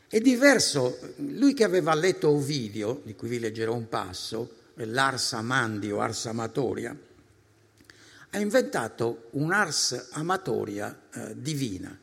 [0.10, 5.92] È diverso, lui che aveva letto Ovidio, di cui vi leggerò un passo, l'ars amandi
[5.92, 6.98] o ars amatoria,
[8.30, 11.98] ha inventato un'ars amatoria eh, divina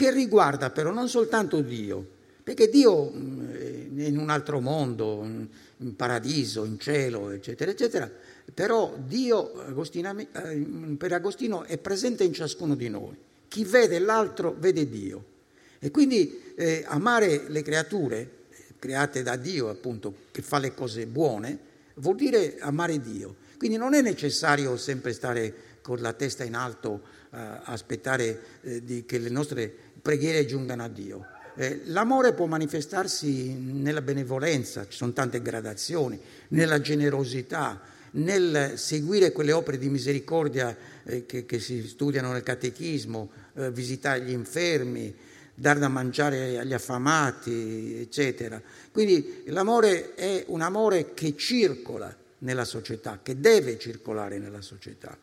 [0.00, 2.02] che riguarda però non soltanto Dio,
[2.42, 5.22] perché Dio mm, è in un altro mondo,
[5.76, 8.10] in paradiso, in cielo, eccetera, eccetera,
[8.54, 10.26] però Dio eh,
[10.96, 13.14] per Agostino è presente in ciascuno di noi.
[13.46, 15.24] Chi vede l'altro vede Dio.
[15.78, 18.30] E quindi eh, amare le creature
[18.78, 21.58] create da Dio, appunto, che fa le cose buone,
[21.96, 23.36] vuol dire amare Dio.
[23.58, 29.04] Quindi non è necessario sempre stare con la testa in alto, eh, aspettare eh, di,
[29.06, 31.26] che le nostre preghiere giungano a Dio.
[31.56, 37.80] Eh, l'amore può manifestarsi nella benevolenza, ci sono tante gradazioni, nella generosità,
[38.12, 44.22] nel seguire quelle opere di misericordia eh, che, che, si studiano nel catechismo, eh, visitare
[44.22, 45.14] gli infermi,
[45.54, 48.60] dar da mangiare agli affamati, eccetera.
[48.90, 55.16] Quindi l'amore è un amore che circola nella società, che deve circolare nella società.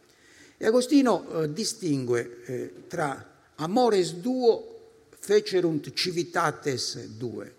[0.58, 4.76] E Agostino eh, distingue eh, tra amores duo
[5.17, 7.54] fecerunt civitates due,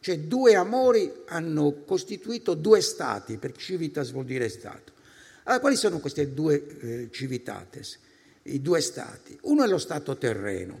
[0.00, 4.92] cioè due amori hanno costituito due stati, perché civitas vuol dire stato.
[5.44, 7.98] Allora, quali sono queste due eh, civitates,
[8.44, 9.38] i due stati?
[9.42, 10.80] Uno è lo stato terreno,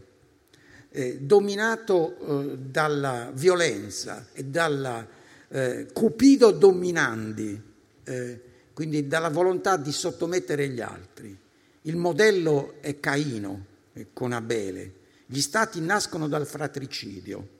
[0.90, 5.06] eh, dominato eh, dalla violenza e dalla
[5.48, 7.62] eh, cupido dominandi,
[8.04, 8.40] eh,
[8.72, 11.36] quindi dalla volontà di sottomettere gli altri.
[11.82, 13.65] Il modello è Caino,
[14.12, 14.92] con Abele.
[15.26, 17.54] Gli stati nascono dal fratricidio.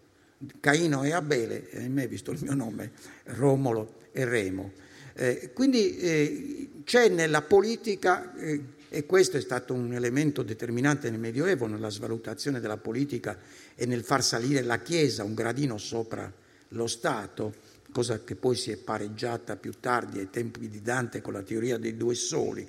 [0.61, 2.93] Caino e Abele, e ahimè visto il mio nome,
[3.25, 4.73] Romolo e Remo.
[5.15, 11.19] Eh, quindi eh, c'è nella politica, eh, e questo è stato un elemento determinante nel
[11.19, 13.39] Medioevo, nella svalutazione della politica
[13.75, 16.31] e nel far salire la Chiesa un gradino sopra
[16.71, 17.55] lo Stato,
[17.93, 21.79] cosa che poi si è pareggiata più tardi ai tempi di Dante con la teoria
[21.79, 22.69] dei due soli,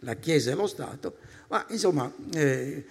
[0.00, 1.16] la Chiesa e lo Stato,
[1.50, 2.84] ma insomma eh,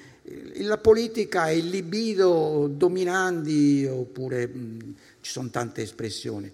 [0.58, 6.52] la politica è il libido dominandi oppure mh, ci sono tante espressioni.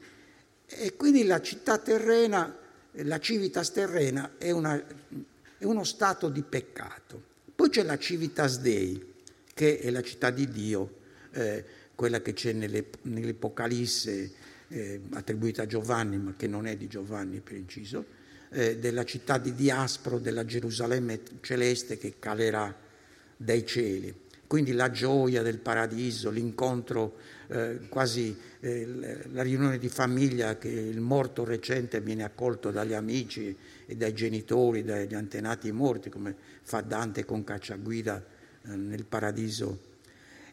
[0.67, 2.55] E quindi la città terrena,
[2.91, 4.81] la civitas terrena è, una,
[5.57, 7.21] è uno stato di peccato.
[7.55, 9.13] Poi c'è la civitas dei,
[9.53, 10.97] che è la città di Dio,
[11.31, 11.63] eh,
[11.95, 14.31] quella che c'è nelle, nell'Epocalisse
[14.67, 18.05] eh, attribuita a Giovanni, ma che non è di Giovanni per inciso,
[18.55, 22.73] eh, della città di Diaspro, della Gerusalemme celeste che calerà
[23.35, 24.23] dai cieli.
[24.47, 28.87] Quindi la gioia del paradiso, l'incontro, eh, quasi eh,
[29.33, 34.83] la riunione di famiglia che il morto recente viene accolto dagli amici e dai genitori,
[34.83, 38.23] dagli antenati morti, come fa Dante con Cacciaguida
[38.63, 39.93] eh, nel paradiso.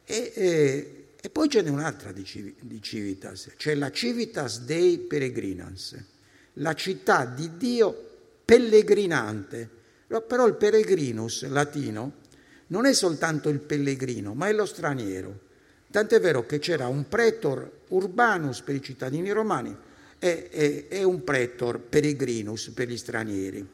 [0.04, 6.10] E, eh, e, poi ce n'è un'altra di, di Civitas, cioè la Civitas Dei Peregrinans,
[6.54, 8.10] la città di Dio
[8.44, 9.68] pellegrinante.
[10.06, 12.20] Però il peregrinus latino
[12.68, 15.50] non è soltanto il pellegrino, ma è lo straniero.
[15.90, 19.74] Tant'è vero che c'era un pretor urbanus per i cittadini romani
[20.18, 23.66] e, e, e un pretor peregrinus per gli stranieri.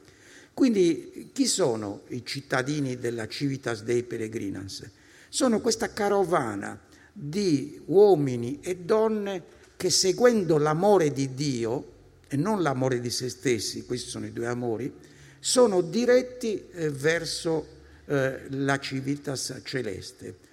[0.54, 4.90] Quindi chi sono i cittadini della Civitas Dei Peregrinans?
[5.28, 6.80] Sono questa carovana
[7.12, 9.42] di uomini e donne
[9.76, 11.97] che seguendo l'amore di Dio
[12.28, 14.92] e non l'amore di se stessi, questi sono i due amori,
[15.40, 17.66] sono diretti eh, verso
[18.06, 20.46] eh, la civitas celeste.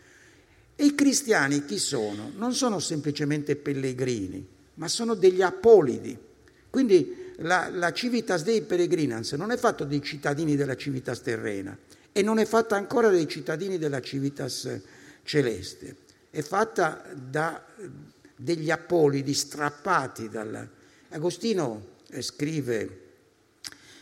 [0.76, 2.32] E i cristiani chi sono?
[2.36, 4.46] Non sono semplicemente pellegrini,
[4.76, 6.18] ma sono degli apolidi.
[6.70, 11.78] Quindi la, la Civitas Dei Peregrinans non è fatta dei cittadini della Civitas terrena
[12.12, 14.82] e non è fatta ancora dai cittadini della Civitas
[15.24, 15.96] celeste,
[16.30, 17.64] è fatta da
[18.36, 20.70] degli apolidi strappati dal...
[21.10, 23.02] Agostino eh, scrive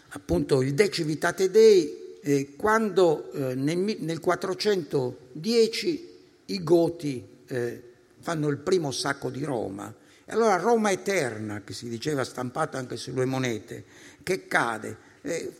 [0.09, 6.09] appunto il De Civitate Dei eh, quando eh, nel, nel, 410
[6.45, 7.83] i Goti eh,
[8.19, 9.93] fanno il primo sacco di Roma.
[10.25, 13.83] E allora Roma eterna, che si diceva stampata anche sulle monete,
[14.23, 15.51] che cade, eh,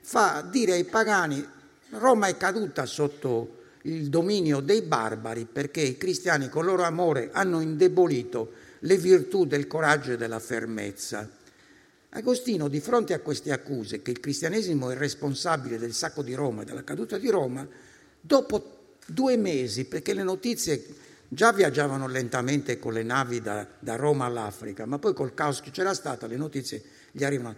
[0.00, 1.46] fa dire ai pagani
[1.90, 7.60] Roma è caduta sotto il dominio dei barbari perché i cristiani con loro amore hanno
[7.60, 8.52] indebolito
[8.84, 11.28] le virtù del coraggio e della fermezza.
[12.10, 16.62] Agostino, di fronte a queste accuse che il cristianesimo è responsabile del sacco di Roma
[16.62, 17.66] e della caduta di Roma,
[18.20, 20.84] dopo due mesi, perché le notizie
[21.26, 25.70] già viaggiavano lentamente con le navi da, da Roma all'Africa, ma poi col caos che
[25.70, 27.56] c'era stato le notizie gli arrivano,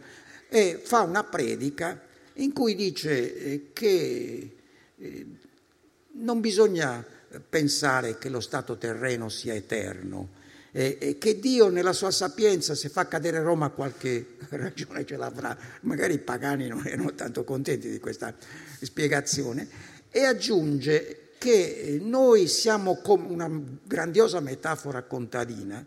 [0.48, 2.00] e fa una predica
[2.34, 4.56] in cui dice eh, che
[4.96, 5.26] eh,
[6.12, 7.04] non bisogna
[7.48, 10.35] pensare che lo stato terreno sia eterno
[10.76, 15.56] e, e che Dio nella sua sapienza se fa cadere Roma qualche ragione ce l'avrà.
[15.80, 18.34] Magari i pagani non erano tanto contenti di questa
[18.82, 19.66] spiegazione
[20.10, 23.50] e aggiunge che noi siamo come una
[23.84, 25.82] grandiosa metafora contadina,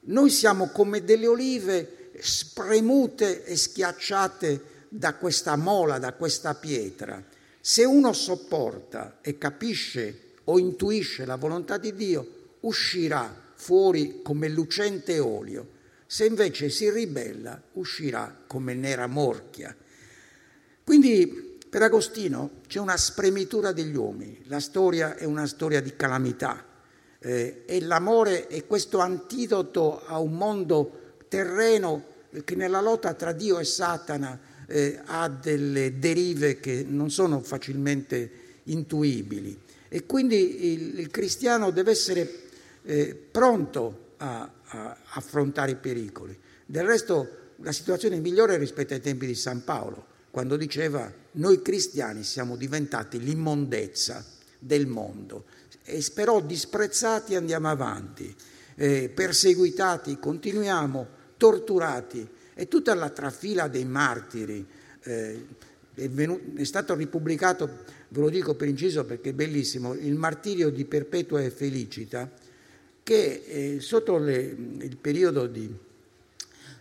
[0.00, 4.60] noi siamo come delle olive spremute e schiacciate
[4.90, 7.24] da questa mola, da questa pietra
[7.60, 12.26] se uno sopporta e capisce o intuisce la volontà di Dio,
[12.60, 15.76] uscirà fuori come lucente olio.
[16.06, 19.74] Se invece si ribella, uscirà come nera morchia.
[20.84, 26.64] Quindi per Agostino c'è una spremitura degli uomini, la storia è una storia di calamità
[27.18, 32.04] eh, e l'amore è questo antidoto a un mondo terreno
[32.44, 38.30] che nella lotta tra Dio e Satana eh, ha delle derive che non sono facilmente
[38.64, 42.47] intuibili e quindi il, il cristiano deve essere
[42.82, 46.38] eh, pronto a, a, affrontare i pericoli.
[46.64, 52.22] Del resto la situazione migliore rispetto ai tempi di San Paolo, quando diceva noi cristiani
[52.22, 54.24] siamo diventati l'immondezza
[54.58, 55.44] del mondo,
[55.84, 58.34] e però disprezzati andiamo avanti,
[58.76, 64.66] eh, perseguitati continuiamo, torturati e tutta la trafila dei martiri.
[65.02, 65.46] Eh,
[65.94, 67.66] è, venuto, è, stato ripubblicato,
[68.08, 72.30] ve lo dico per inciso perché è bellissimo, il martirio di Perpetua e Felicita,
[73.08, 75.72] che eh, sotto le, il periodo di,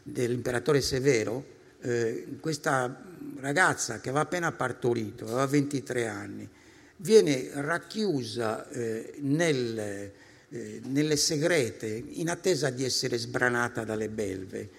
[0.04, 3.02] dell'imperatore Severo, eh, questa
[3.40, 6.50] ragazza che aveva appena partorito, aveva 23 anni,
[6.98, 10.12] viene racchiusa eh, nel,
[10.50, 14.70] eh, nelle segrete in attesa di essere sbranata dalle belve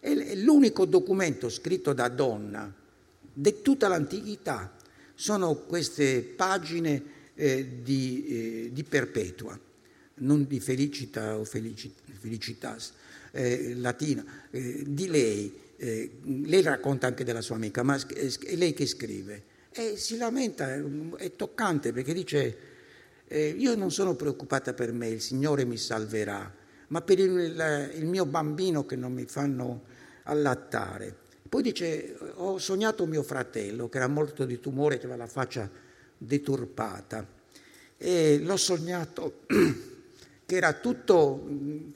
[0.00, 2.70] è l'unico documento scritto da donna
[3.32, 4.76] di tutta l'antichità.
[5.14, 7.02] Sono queste pagine
[7.34, 9.58] eh, di, eh, di, Perpetua,
[10.18, 12.92] non di Felicita o Felicitas,
[13.32, 15.66] eh, latina, eh, di lei.
[15.76, 19.42] Eh, lei racconta anche della sua amica, ma è lei che scrive.
[19.70, 20.74] E si lamenta,
[21.16, 22.56] è toccante perché dice,
[23.28, 26.58] eh, io non sono preoccupata per me, il Signore mi salverà
[26.88, 29.82] ma per il, il mio bambino che non mi fanno
[30.24, 31.14] allattare.
[31.48, 35.68] Poi dice, ho sognato mio fratello che era morto di tumore, che aveva la faccia
[36.16, 37.26] deturpata
[37.96, 39.40] e l'ho sognato
[40.48, 41.46] che era tutto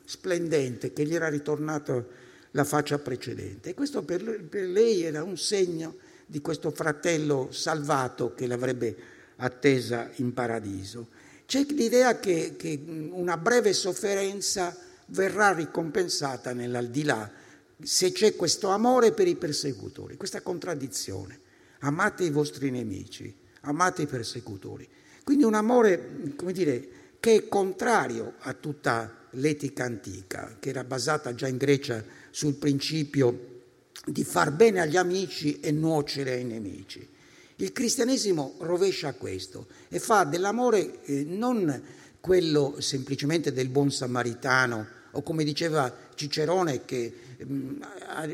[0.04, 2.06] splendente, che gli era ritornato
[2.50, 3.70] la faccia precedente.
[3.70, 5.96] E questo per, per lei era un segno
[6.26, 8.94] di questo fratello salvato che l'avrebbe
[9.36, 11.06] attesa in paradiso.
[11.46, 12.78] C'è l'idea che, che
[13.12, 14.76] una breve sofferenza
[15.06, 17.32] verrà ricompensata nell'aldilà
[17.80, 21.40] se c'è questo amore per i persecutori, questa contraddizione.
[21.78, 24.86] Amate i vostri nemici, amate i persecutori.
[25.24, 31.36] Quindi un amore, come dire, che è contrario a tutta l'etica antica, che era basata
[31.36, 33.60] già in Grecia sul principio
[34.04, 37.08] di far bene agli amici e nuocere ai nemici.
[37.56, 41.80] Il cristianesimo rovescia questo e fa dell'amore eh, non
[42.18, 47.14] quello semplicemente del buon samaritano o come diceva Cicerone che
[47.44, 47.82] mm,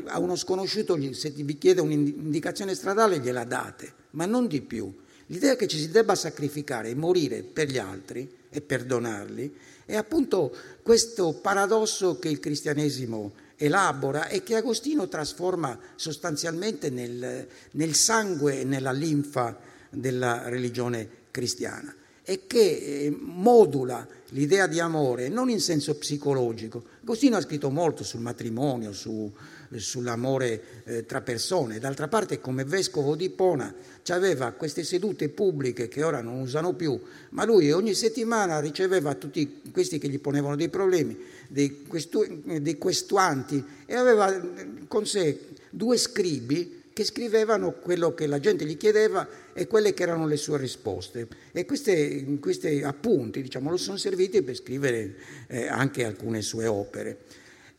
[0.05, 4.91] a uno sconosciuto se vi chiede un'indicazione stradale gliela date, ma non di più.
[5.27, 9.55] L'idea che ci si debba sacrificare e morire per gli altri e perdonarli
[9.89, 17.95] è appunto questo paradosso che il cristianesimo elabora e che Agostino trasforma sostanzialmente nel, nel
[17.95, 19.57] sangue e nella linfa
[19.89, 21.93] della religione cristiana.
[22.23, 26.83] e che eh, modula l'idea di amore non in senso psicologico.
[27.01, 29.33] Agostino ha scritto molto sul matrimonio, su,
[29.75, 31.79] sull'amore eh, tra persone.
[31.79, 33.73] D'altra parte, come vescovo di Pona,
[34.09, 36.99] aveva queste sedute pubbliche che ora non usano più,
[37.29, 41.17] ma lui ogni settimana riceveva tutti questi che gli ponevano dei problemi,
[41.47, 44.41] dei, questu- dei questuanti, e aveva
[44.87, 45.39] con sé
[45.69, 50.37] due scribi che scrivevano quello che la gente gli chiedeva e quelle che erano le
[50.37, 51.27] sue risposte.
[51.51, 55.15] E questi appunti diciamo, lo sono serviti per scrivere
[55.47, 57.19] eh, anche alcune sue opere.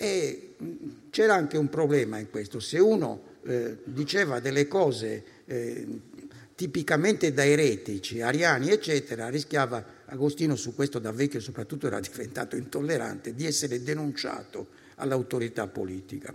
[0.02, 0.54] E
[1.10, 5.86] c'era anche un problema in questo, se uno eh, diceva delle cose eh,
[6.54, 13.34] tipicamente da eretici, ariani, eccetera, rischiava, Agostino su questo da vecchio soprattutto era diventato intollerante,
[13.34, 16.34] di essere denunciato all'autorità politica.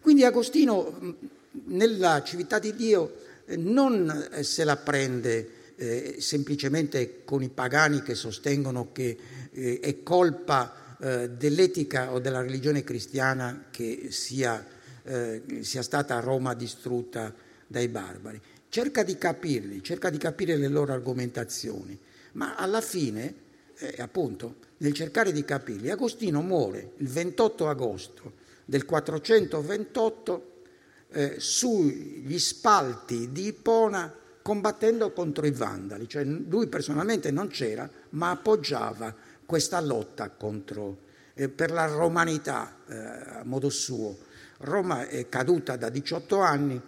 [0.00, 1.16] Quindi Agostino
[1.64, 3.16] nella civiltà di Dio
[3.46, 9.16] eh, non eh, se la prende eh, semplicemente con i pagani che sostengono che
[9.50, 14.64] eh, è colpa eh, dell'etica o della religione cristiana che sia,
[15.02, 17.34] eh, sia stata a Roma distrutta
[17.66, 18.40] dai barbari.
[18.68, 21.98] Cerca di capirli, cerca di capire le loro argomentazioni,
[22.32, 23.34] ma alla fine,
[23.98, 28.32] appunto, nel cercare di capirli, Agostino muore il 28 agosto
[28.64, 30.52] del 428
[31.10, 38.30] eh, sugli spalti di Ipona combattendo contro i vandali, cioè lui personalmente non c'era, ma
[38.30, 39.14] appoggiava
[39.48, 40.98] questa lotta contro,
[41.32, 44.14] eh, per la romanità eh, a modo suo.
[44.58, 46.78] Roma è caduta da 18 anni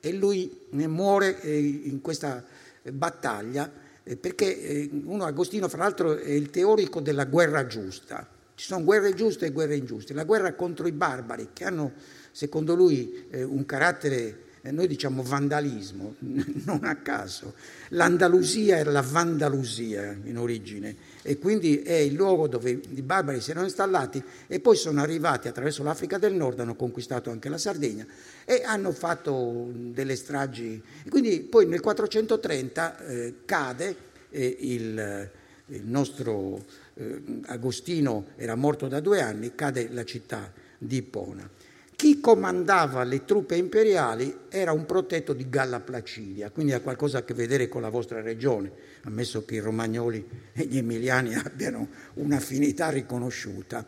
[0.00, 2.42] e lui muore eh, in questa
[2.90, 3.70] battaglia
[4.02, 8.26] eh, perché eh, uno, Agostino, fra l'altro, è il teorico della guerra giusta.
[8.54, 10.14] Ci sono guerre giuste e guerre ingiuste.
[10.14, 11.92] La guerra contro i barbari che hanno
[12.30, 17.54] secondo lui un carattere, eh, noi diciamo vandalismo, non a caso.
[17.90, 23.50] L'Andalusia era la Vandalusia in origine e quindi è il luogo dove i barbari si
[23.50, 28.04] erano installati e poi sono arrivati attraverso l'Africa del Nord, hanno conquistato anche la Sardegna
[28.44, 30.82] e hanno fatto delle stragi.
[31.04, 33.96] E quindi poi nel 430 eh, cade
[34.30, 35.30] eh, il,
[35.66, 36.64] il, nostro
[36.94, 41.48] eh, Agostino era morto da due anni, cade la città di Ippona.
[41.96, 47.24] Chi comandava le truppe imperiali era un protetto di Galla Placidia, quindi ha qualcosa a
[47.24, 48.70] che vedere con la vostra regione,
[49.04, 50.22] ammesso che i romagnoli
[50.52, 53.86] e gli emiliani abbiano un'affinità riconosciuta.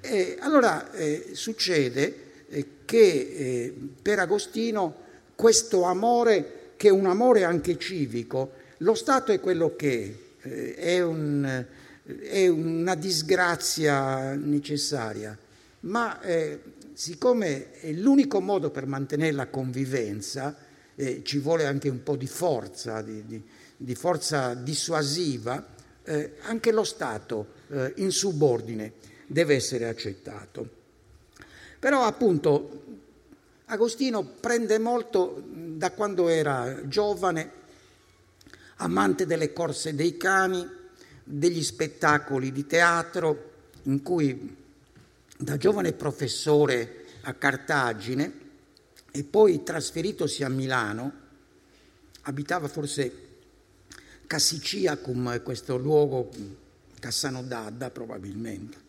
[0.00, 2.16] E allora eh, succede
[2.48, 5.04] eh, che eh, per Agostino
[5.36, 10.74] questo amore, che è un amore anche civico, lo Stato è quello che è, eh,
[10.74, 11.64] è, un,
[12.22, 15.38] è una disgrazia necessaria,
[15.80, 16.60] ma eh,
[16.96, 20.56] siccome è l'unico modo per mantenere la convivenza,
[20.94, 23.42] eh, ci vuole anche un po' di forza, di, di,
[23.76, 28.94] di forza dissuasiva, eh, anche lo Stato eh, in subordine
[29.26, 30.66] deve essere accettato.
[31.78, 32.84] Però appunto
[33.66, 37.50] Agostino prende molto da quando era giovane,
[38.76, 40.66] amante delle corse dei cani,
[41.22, 43.50] degli spettacoli di teatro,
[43.82, 44.64] in cui
[45.38, 48.44] da giovane professore a Cartagine
[49.10, 51.12] e poi trasferitosi a Milano,
[52.22, 53.24] abitava forse
[54.26, 56.30] Cassiciacum, questo luogo,
[56.98, 58.84] Cassano d'Adda probabilmente.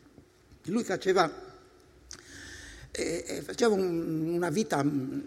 [0.65, 1.31] Lui faceva,
[2.91, 4.83] eh, faceva un, una vita,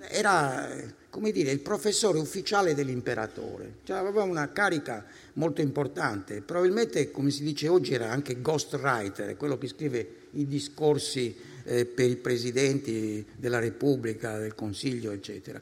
[0.08, 0.68] era
[1.10, 5.04] come dire, il professore ufficiale dell'imperatore, cioè aveva una carica
[5.34, 11.34] molto importante, probabilmente come si dice oggi era anche ghostwriter, quello che scrive i discorsi
[11.64, 15.60] eh, per i presidenti della Repubblica, del Consiglio, eccetera.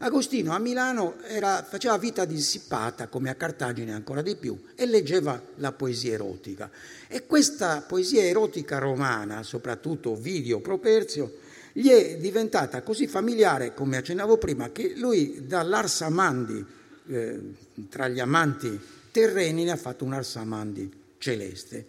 [0.00, 5.40] Agostino a Milano era, faceva vita dissipata, come a Cartagine ancora di più, e leggeva
[5.56, 6.70] la poesia erotica.
[7.08, 11.46] E questa poesia erotica romana, soprattutto Ovidio Properzio,
[11.78, 16.66] gli è diventata così familiare, come accennavo prima, che lui dall'Arsamandi
[17.06, 17.40] eh,
[17.88, 18.80] tra gli amanti
[19.12, 21.86] terreni ne ha fatto un Arsamandi celeste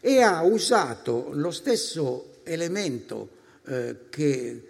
[0.00, 3.28] e ha usato lo stesso elemento
[3.66, 4.68] eh, che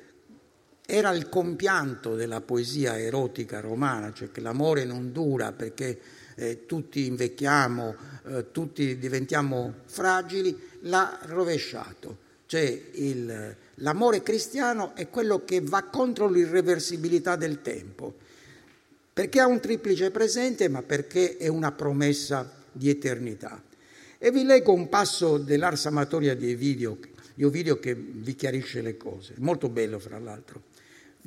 [0.85, 6.01] era il compianto della poesia erotica romana, cioè che l'amore non dura perché
[6.35, 7.95] eh, tutti invecchiamo,
[8.25, 12.25] eh, tutti diventiamo fragili, l'ha rovesciato.
[12.47, 18.15] Cioè il, l'amore cristiano è quello che va contro l'irreversibilità del tempo,
[19.13, 23.63] perché ha un triplice presente, ma perché è una promessa di eternità.
[24.19, 26.99] E vi leggo un passo dell'Ars Amatoria di Ovidio,
[27.35, 30.63] di Ovidio che vi chiarisce le cose, molto bello fra l'altro.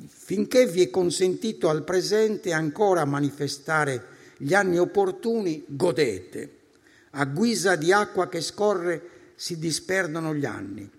[0.06, 6.58] Finché vi è consentito al presente ancora manifestare gli anni opportuni godete.
[7.10, 9.02] A guisa di acqua che scorre
[9.34, 10.90] si disperdono gli anni.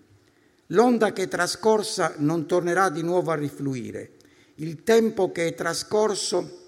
[0.72, 4.12] L'onda che è trascorsa non tornerà di nuovo a rifluire.
[4.56, 6.60] Il tempo che è trascorso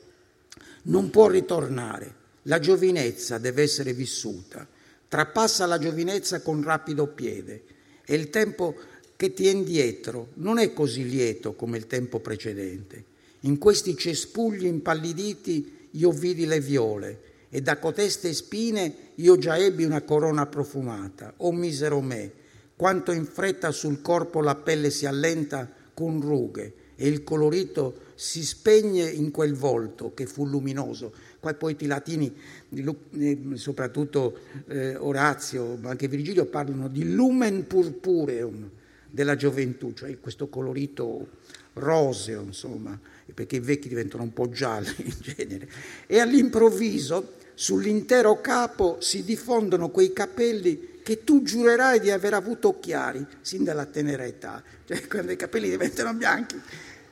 [0.83, 2.23] non può ritornare.
[2.43, 4.67] La giovinezza deve essere vissuta.
[5.09, 7.65] Trapassa la giovinezza con rapido piede
[8.05, 8.75] e il tempo
[9.17, 13.05] che ti è indietro non è così lieto come il tempo precedente.
[13.41, 19.85] In questi cespugli impalliditi io vidi le viole e da coteste spine io già ebbi
[19.85, 21.33] una corona profumata.
[21.39, 22.43] O misero me,
[22.77, 28.45] quanto in fretta sul corpo la pelle si allenta con rughe e il colorito si
[28.45, 31.13] spegne in quel volto che fu luminoso.
[31.41, 32.35] Qua i poeti latini,
[32.71, 38.71] eh, soprattutto eh, Orazio, ma anche Virgilio, parlano di lumen purpureum
[39.11, 41.29] della gioventù, cioè questo colorito
[41.75, 42.99] roseo, insomma,
[43.33, 45.69] perché i vecchi diventano un po' gialli in genere.
[46.07, 53.25] E all'improvviso sull'intero capo si diffondono quei capelli che tu giurerai di aver avuto chiari
[53.43, 56.59] sin dalla tenera età, cioè quando i capelli diventano bianchi.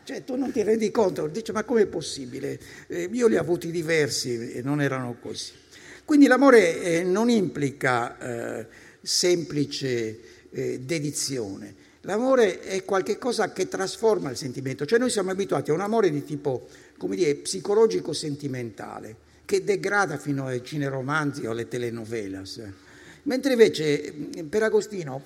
[0.04, 2.58] Cioè tu non ti rendi conto, dici ma com'è possibile?
[2.88, 5.52] Eh, io li ho avuti diversi e non erano così.
[6.06, 8.66] Quindi l'amore eh, non implica eh,
[9.02, 10.18] semplice
[10.50, 15.80] eh, dedizione, l'amore è qualcosa che trasforma il sentimento, cioè noi siamo abituati a un
[15.80, 16.66] amore di tipo,
[16.96, 22.62] come dire, psicologico-sentimentale, che degrada fino ai cineromanzi o alle telenovelas,
[23.22, 24.12] mentre invece
[24.48, 25.22] per Agostino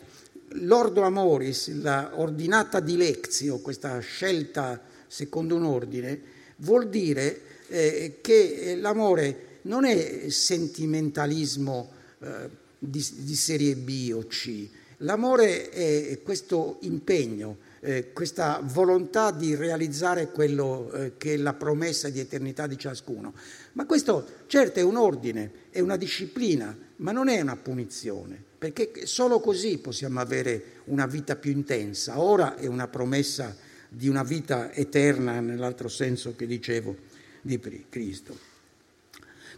[0.50, 6.20] l'ordo amoris, la ordinata dilexio, questa scelta secondo un ordine,
[6.56, 11.90] vuol dire eh, che l'amore non è sentimentalismo
[12.20, 14.68] eh, di, di, serie B o C,
[14.98, 22.08] l'amore è questo impegno, eh, questa volontà di realizzare quello eh, che è la promessa
[22.08, 23.34] di eternità di ciascuno.
[23.72, 29.06] Ma questo certo è un ordine, è una disciplina, ma non è una punizione perché
[29.06, 32.20] solo così possiamo avere una vita più intensa.
[32.20, 33.54] Ora è una promessa
[33.88, 36.96] di una vita eterna nell'altro senso che dicevo
[37.42, 38.36] di Cristo.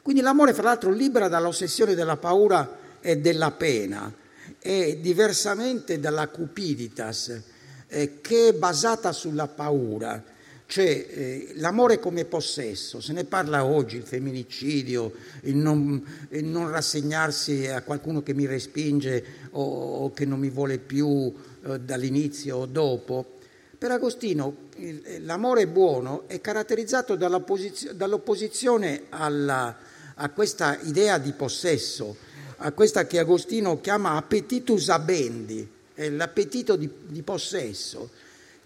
[0.03, 4.12] Quindi l'amore, fra l'altro, libera dall'ossessione della paura e della pena
[4.59, 7.43] e diversamente dalla cupiditas,
[7.86, 10.22] eh, che è basata sulla paura
[10.71, 15.12] cioè eh, l'amore come possesso, se ne parla oggi, il femminicidio,
[15.45, 20.51] il non, il non rassegnarsi a qualcuno che mi respinge o, o che non mi
[20.51, 21.33] vuole più
[21.64, 23.39] eh, dall'inizio o dopo.
[23.79, 29.75] Per Agostino il, l'amore buono è caratterizzato dall'opposizione alla,
[30.16, 32.14] a questa idea di possesso,
[32.59, 38.11] a questa che Agostino chiama appetitus abendi, l'appetito di, di possesso,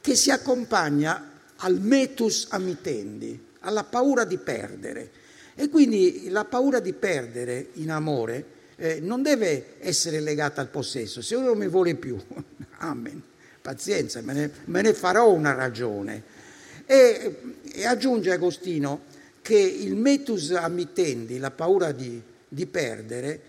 [0.01, 1.31] che si accompagna
[1.65, 5.11] al metus amitendi, alla paura di perdere.
[5.55, 8.45] E quindi la paura di perdere in amore
[8.77, 11.21] eh, non deve essere legata al possesso.
[11.21, 12.17] Se uno non mi vuole più,
[12.79, 13.23] amen,
[13.61, 16.41] pazienza, me ne, me ne farò una ragione.
[16.87, 17.37] E,
[17.73, 19.11] e, aggiunge Agostino
[19.41, 23.41] che il metus amitendi, la paura di, di perdere,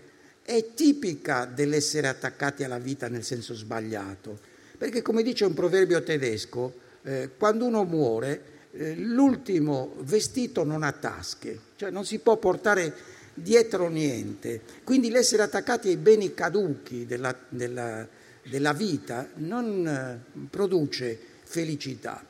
[0.42, 4.38] è tipica dell'essere attaccati alla vita nel senso sbagliato.
[4.76, 10.92] Perché come dice un proverbio tedesco, eh, quando uno muore eh, l'ultimo vestito non ha
[10.92, 12.94] tasche, cioè non si può portare
[13.34, 14.60] dietro niente.
[14.84, 18.06] Quindi l'essere attaccati ai beni caduchi della, della,
[18.42, 22.24] della vita non eh, produce felicità.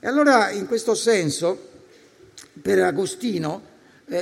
[0.00, 1.76] E allora in questo senso
[2.62, 3.76] per Agostino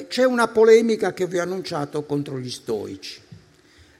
[0.09, 3.21] c'è una polemica che vi ho annunciato contro gli stoici.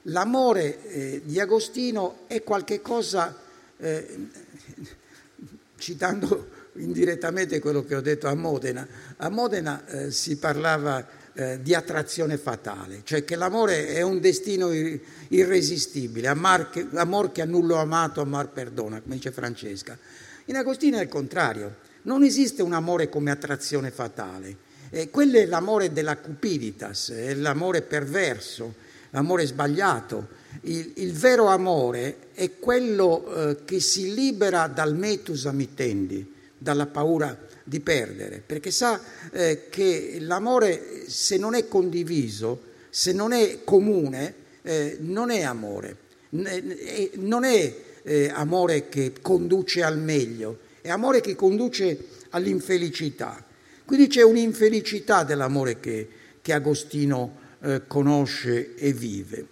[0.03, 3.37] L'amore di Agostino è qualcosa
[3.77, 4.29] eh,
[5.77, 11.73] citando indirettamente quello che ho detto a Modena, a Modena eh, si parlava eh, di
[11.73, 14.99] attrazione fatale, cioè che l'amore è un destino ir-
[15.29, 19.97] irresistibile, amar che, amor che a nullo amato, amar perdona, come dice Francesca.
[20.45, 25.45] In Agostino è il contrario, non esiste un amore come attrazione fatale, eh, quello è
[25.45, 30.27] l'amore della cupiditas, è l'amore perverso, l'amore sbagliato,
[30.61, 37.37] il, il vero amore è quello eh, che si libera dal metus amitendi, dalla paura
[37.63, 38.99] di perdere, perché sa
[39.31, 45.97] eh, che l'amore se non è condiviso, se non è comune, eh, non è amore,
[46.29, 53.43] non è eh, amore che conduce al meglio, è amore che conduce all'infelicità.
[53.85, 56.07] Quindi c'è un'infelicità dell'amore che,
[56.41, 59.45] che Agostino eh, conosce e vive.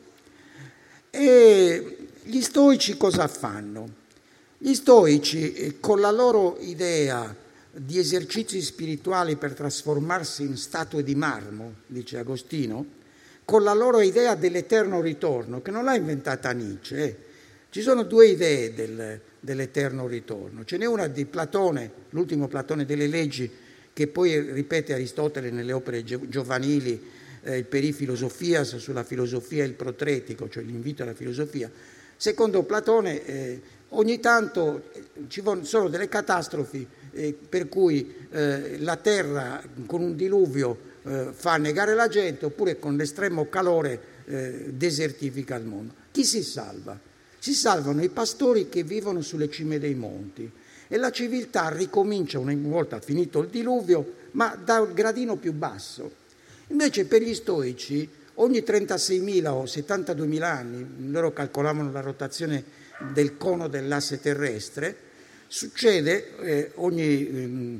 [1.10, 4.04] E gli stoici cosa fanno?
[4.58, 7.36] Gli stoici, eh, con la loro idea
[7.72, 12.86] di esercizi spirituali per trasformarsi in statue di marmo, dice Agostino,
[13.44, 17.04] con la loro idea dell'eterno ritorno, che non l'ha inventata Nietzsche.
[17.04, 17.16] Eh.
[17.70, 20.64] Ci sono due idee del, dell'eterno ritorno.
[20.64, 23.52] Ce n'è una di Platone, l'ultimo Platone delle leggi,
[23.94, 27.00] che poi ripete Aristotele nelle opere giovanili,
[27.46, 31.72] eh, il Perifilosofias sulla filosofia e il protretico, cioè l'invito alla filosofia.
[32.18, 38.98] Secondo Platone eh, ogni tanto eh, ci sono delle catastrofi eh, per cui eh, la
[38.98, 45.56] terra con un diluvio eh, fa annegare la gente oppure con l'estremo calore eh, desertifica
[45.56, 45.94] il mondo.
[46.12, 47.00] Chi si salva?
[47.38, 50.50] Si salvano i pastori che vivono sulle cime dei monti
[50.88, 56.24] e la civiltà ricomincia una volta finito il diluvio, ma da un gradino più basso.
[56.68, 62.64] Invece per gli stoici ogni 36.000 o 72.000 anni, loro calcolavano la rotazione
[63.14, 64.96] del cono dell'asse terrestre,
[65.48, 67.80] succede eh, ogni eh,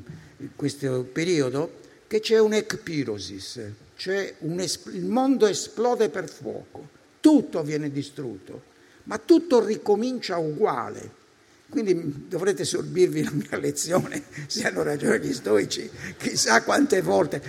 [0.54, 3.60] questo periodo che c'è un'ecpirosis,
[3.96, 6.88] cioè un es- il mondo esplode per fuoco,
[7.20, 8.62] tutto viene distrutto,
[9.04, 11.24] ma tutto ricomincia uguale.
[11.68, 17.42] Quindi dovrete sorbirvi la mia lezione, se hanno ragione gli stoici, chissà quante volte.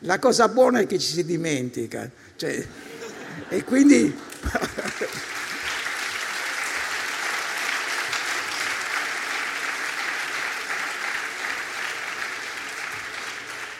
[0.00, 2.08] La cosa buona è che ci si dimentica.
[2.36, 2.66] Cioè,
[3.48, 4.14] e quindi...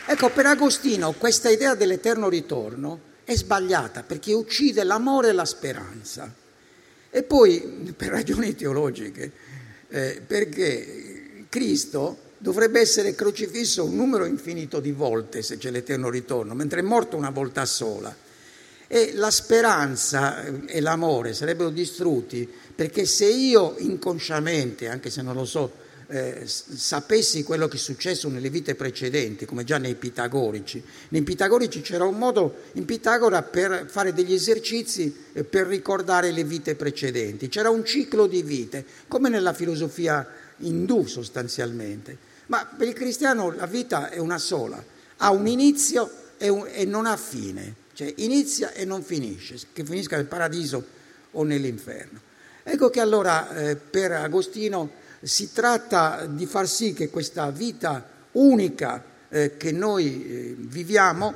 [0.05, 6.31] ecco, per Agostino questa idea dell'eterno ritorno è sbagliata perché uccide l'amore e la speranza.
[7.09, 9.31] E poi, per ragioni teologiche,
[9.93, 16.55] eh, perché Cristo dovrebbe essere crocifisso un numero infinito di volte se c'è l'eterno ritorno,
[16.55, 18.13] mentre è morto una volta sola.
[18.87, 25.45] E la speranza e l'amore sarebbero distrutti perché se io inconsciamente, anche se non lo
[25.45, 25.71] so,
[26.07, 30.83] eh, sapessi quello che è successo nelle vite precedenti, come già nei pitagorici.
[31.09, 36.43] Nei pitagorici c'era un modo in Pitagora per fare degli esercizi eh, per ricordare le
[36.43, 37.49] vite precedenti.
[37.49, 40.27] C'era un ciclo di vite, come nella filosofia
[40.57, 42.31] indù sostanzialmente.
[42.47, 44.83] Ma per il cristiano la vita è una sola,
[45.17, 49.85] ha un inizio e, un, e non ha fine, cioè inizia e non finisce, che
[49.85, 50.83] finisca nel paradiso
[51.31, 52.19] o nell'inferno.
[52.63, 59.03] Ecco che allora eh, per Agostino si tratta di far sì che questa vita unica
[59.29, 61.33] eh, che noi eh, viviamo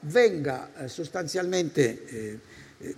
[0.00, 2.38] venga eh, sostanzialmente eh,
[2.78, 2.94] eh,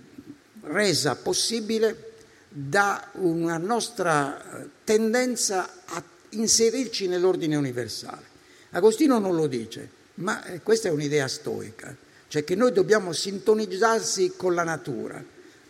[0.61, 2.11] resa possibile
[2.49, 8.31] da una nostra eh, tendenza a inserirci nell'ordine universale.
[8.71, 11.95] Agostino non lo dice, ma questa è un'idea stoica,
[12.27, 15.23] cioè che noi dobbiamo sintonizzarsi con la natura.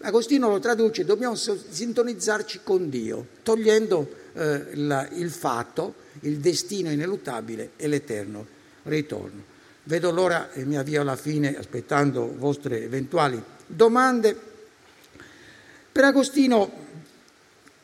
[0.05, 7.71] Agostino lo traduce, dobbiamo sintonizzarci con Dio, togliendo eh, la, il fatto, il destino ineluttabile
[7.77, 8.45] e l'eterno
[8.83, 9.51] ritorno.
[9.83, 14.37] Vedo l'ora e mi avvio alla fine aspettando vostre eventuali domande.
[15.89, 16.71] Per Agostino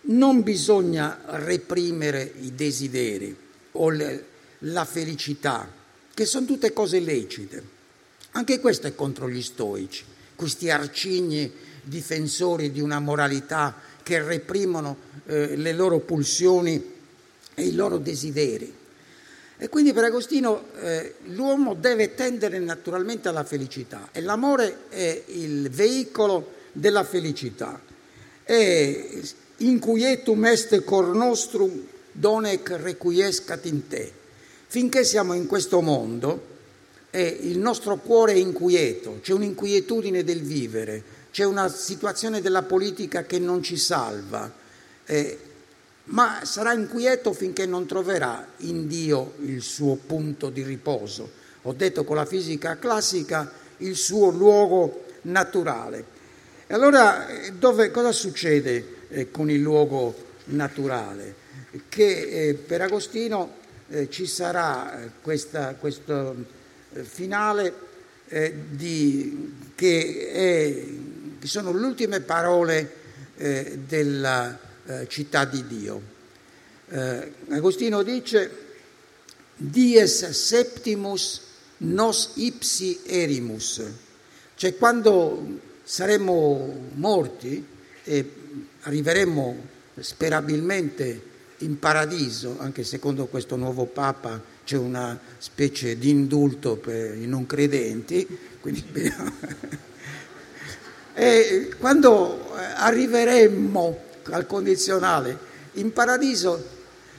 [0.02, 3.34] non bisogna reprimere i desideri
[3.72, 4.26] o le,
[4.60, 5.72] la felicità,
[6.14, 7.64] che sono tutte cose lecite.
[8.32, 10.04] Anche questo è contro gli stoici,
[10.36, 16.96] questi arcigni difensori di una moralità che reprimono eh, le loro pulsioni
[17.54, 18.74] e i loro desideri.
[19.62, 25.70] E quindi per Agostino eh, l'uomo deve tendere naturalmente alla felicità e l'amore è il
[25.70, 27.82] veicolo della felicità.
[28.46, 29.22] E
[29.58, 34.12] inquietum est cor nostrum donec requiescat in te.
[34.68, 36.58] Finché siamo in questo mondo
[37.12, 43.24] e il nostro cuore è inquieto, c'è un'inquietudine del vivere, c'è una situazione della politica
[43.24, 44.52] che non ci salva,
[45.06, 45.40] eh,
[46.06, 51.38] ma sarà inquieto finché non troverà in Dio il suo punto di riposo.
[51.64, 56.18] Ho detto con la fisica classica il suo luogo naturale.
[56.68, 61.36] E allora eh, dove, cosa succede eh, con il luogo naturale?
[61.88, 63.58] Che eh, per Agostino
[63.90, 66.58] eh, ci sarà eh, questa, questo
[67.02, 67.88] finale
[68.30, 70.86] di, che è
[71.40, 72.94] che sono le ultime parole
[73.38, 76.02] eh, della eh, città di Dio.
[76.90, 78.52] Eh, Agostino dice,
[79.56, 81.42] dies septimus
[81.78, 83.84] nos ipsi erimus,
[84.56, 87.66] cioè quando saremo morti
[88.04, 88.32] e
[88.82, 89.68] arriveremo
[90.00, 91.28] sperabilmente
[91.60, 97.46] in paradiso, anche secondo questo nuovo Papa c'è una specie di indulto per i non
[97.46, 98.26] credenti,
[98.62, 98.84] quindi
[101.20, 104.00] E quando eh, arriveremmo
[104.32, 105.38] al condizionale
[105.74, 106.64] in paradiso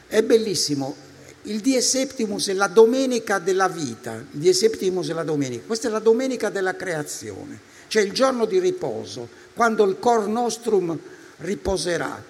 [0.06, 0.96] è bellissimo,
[1.42, 5.88] il Die Septimus è la domenica della vita, il Die Septimus è la domenica, questa
[5.88, 10.98] è la domenica della creazione, cioè il giorno di riposo, quando il cor nostrum
[11.40, 12.24] riposerà.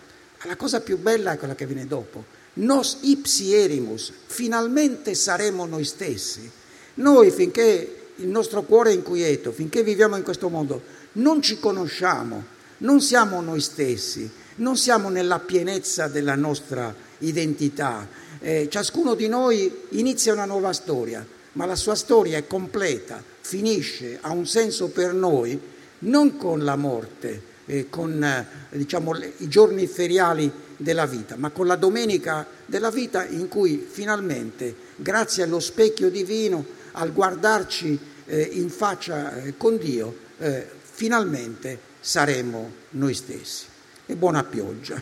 [0.46, 2.24] La cosa più bella è quella che viene dopo.
[2.54, 6.50] Nos ipsi erimus, finalmente saremo noi stessi.
[6.94, 12.44] Noi finché il nostro cuore è inquieto, finché viviamo in questo mondo, non ci conosciamo,
[12.78, 18.06] non siamo noi stessi, non siamo nella pienezza della nostra identità,
[18.40, 24.18] eh, ciascuno di noi inizia una nuova storia, ma la sua storia è completa, finisce,
[24.20, 25.58] ha un senso per noi,
[26.00, 31.66] non con la morte, eh, con eh, diciamo, i giorni feriali della vita, ma con
[31.66, 38.70] la domenica della vita in cui finalmente, grazie allo specchio divino, al guardarci eh, in
[38.70, 43.64] faccia eh, con Dio, eh, finalmente saremo noi stessi.
[44.04, 45.00] E buona pioggia.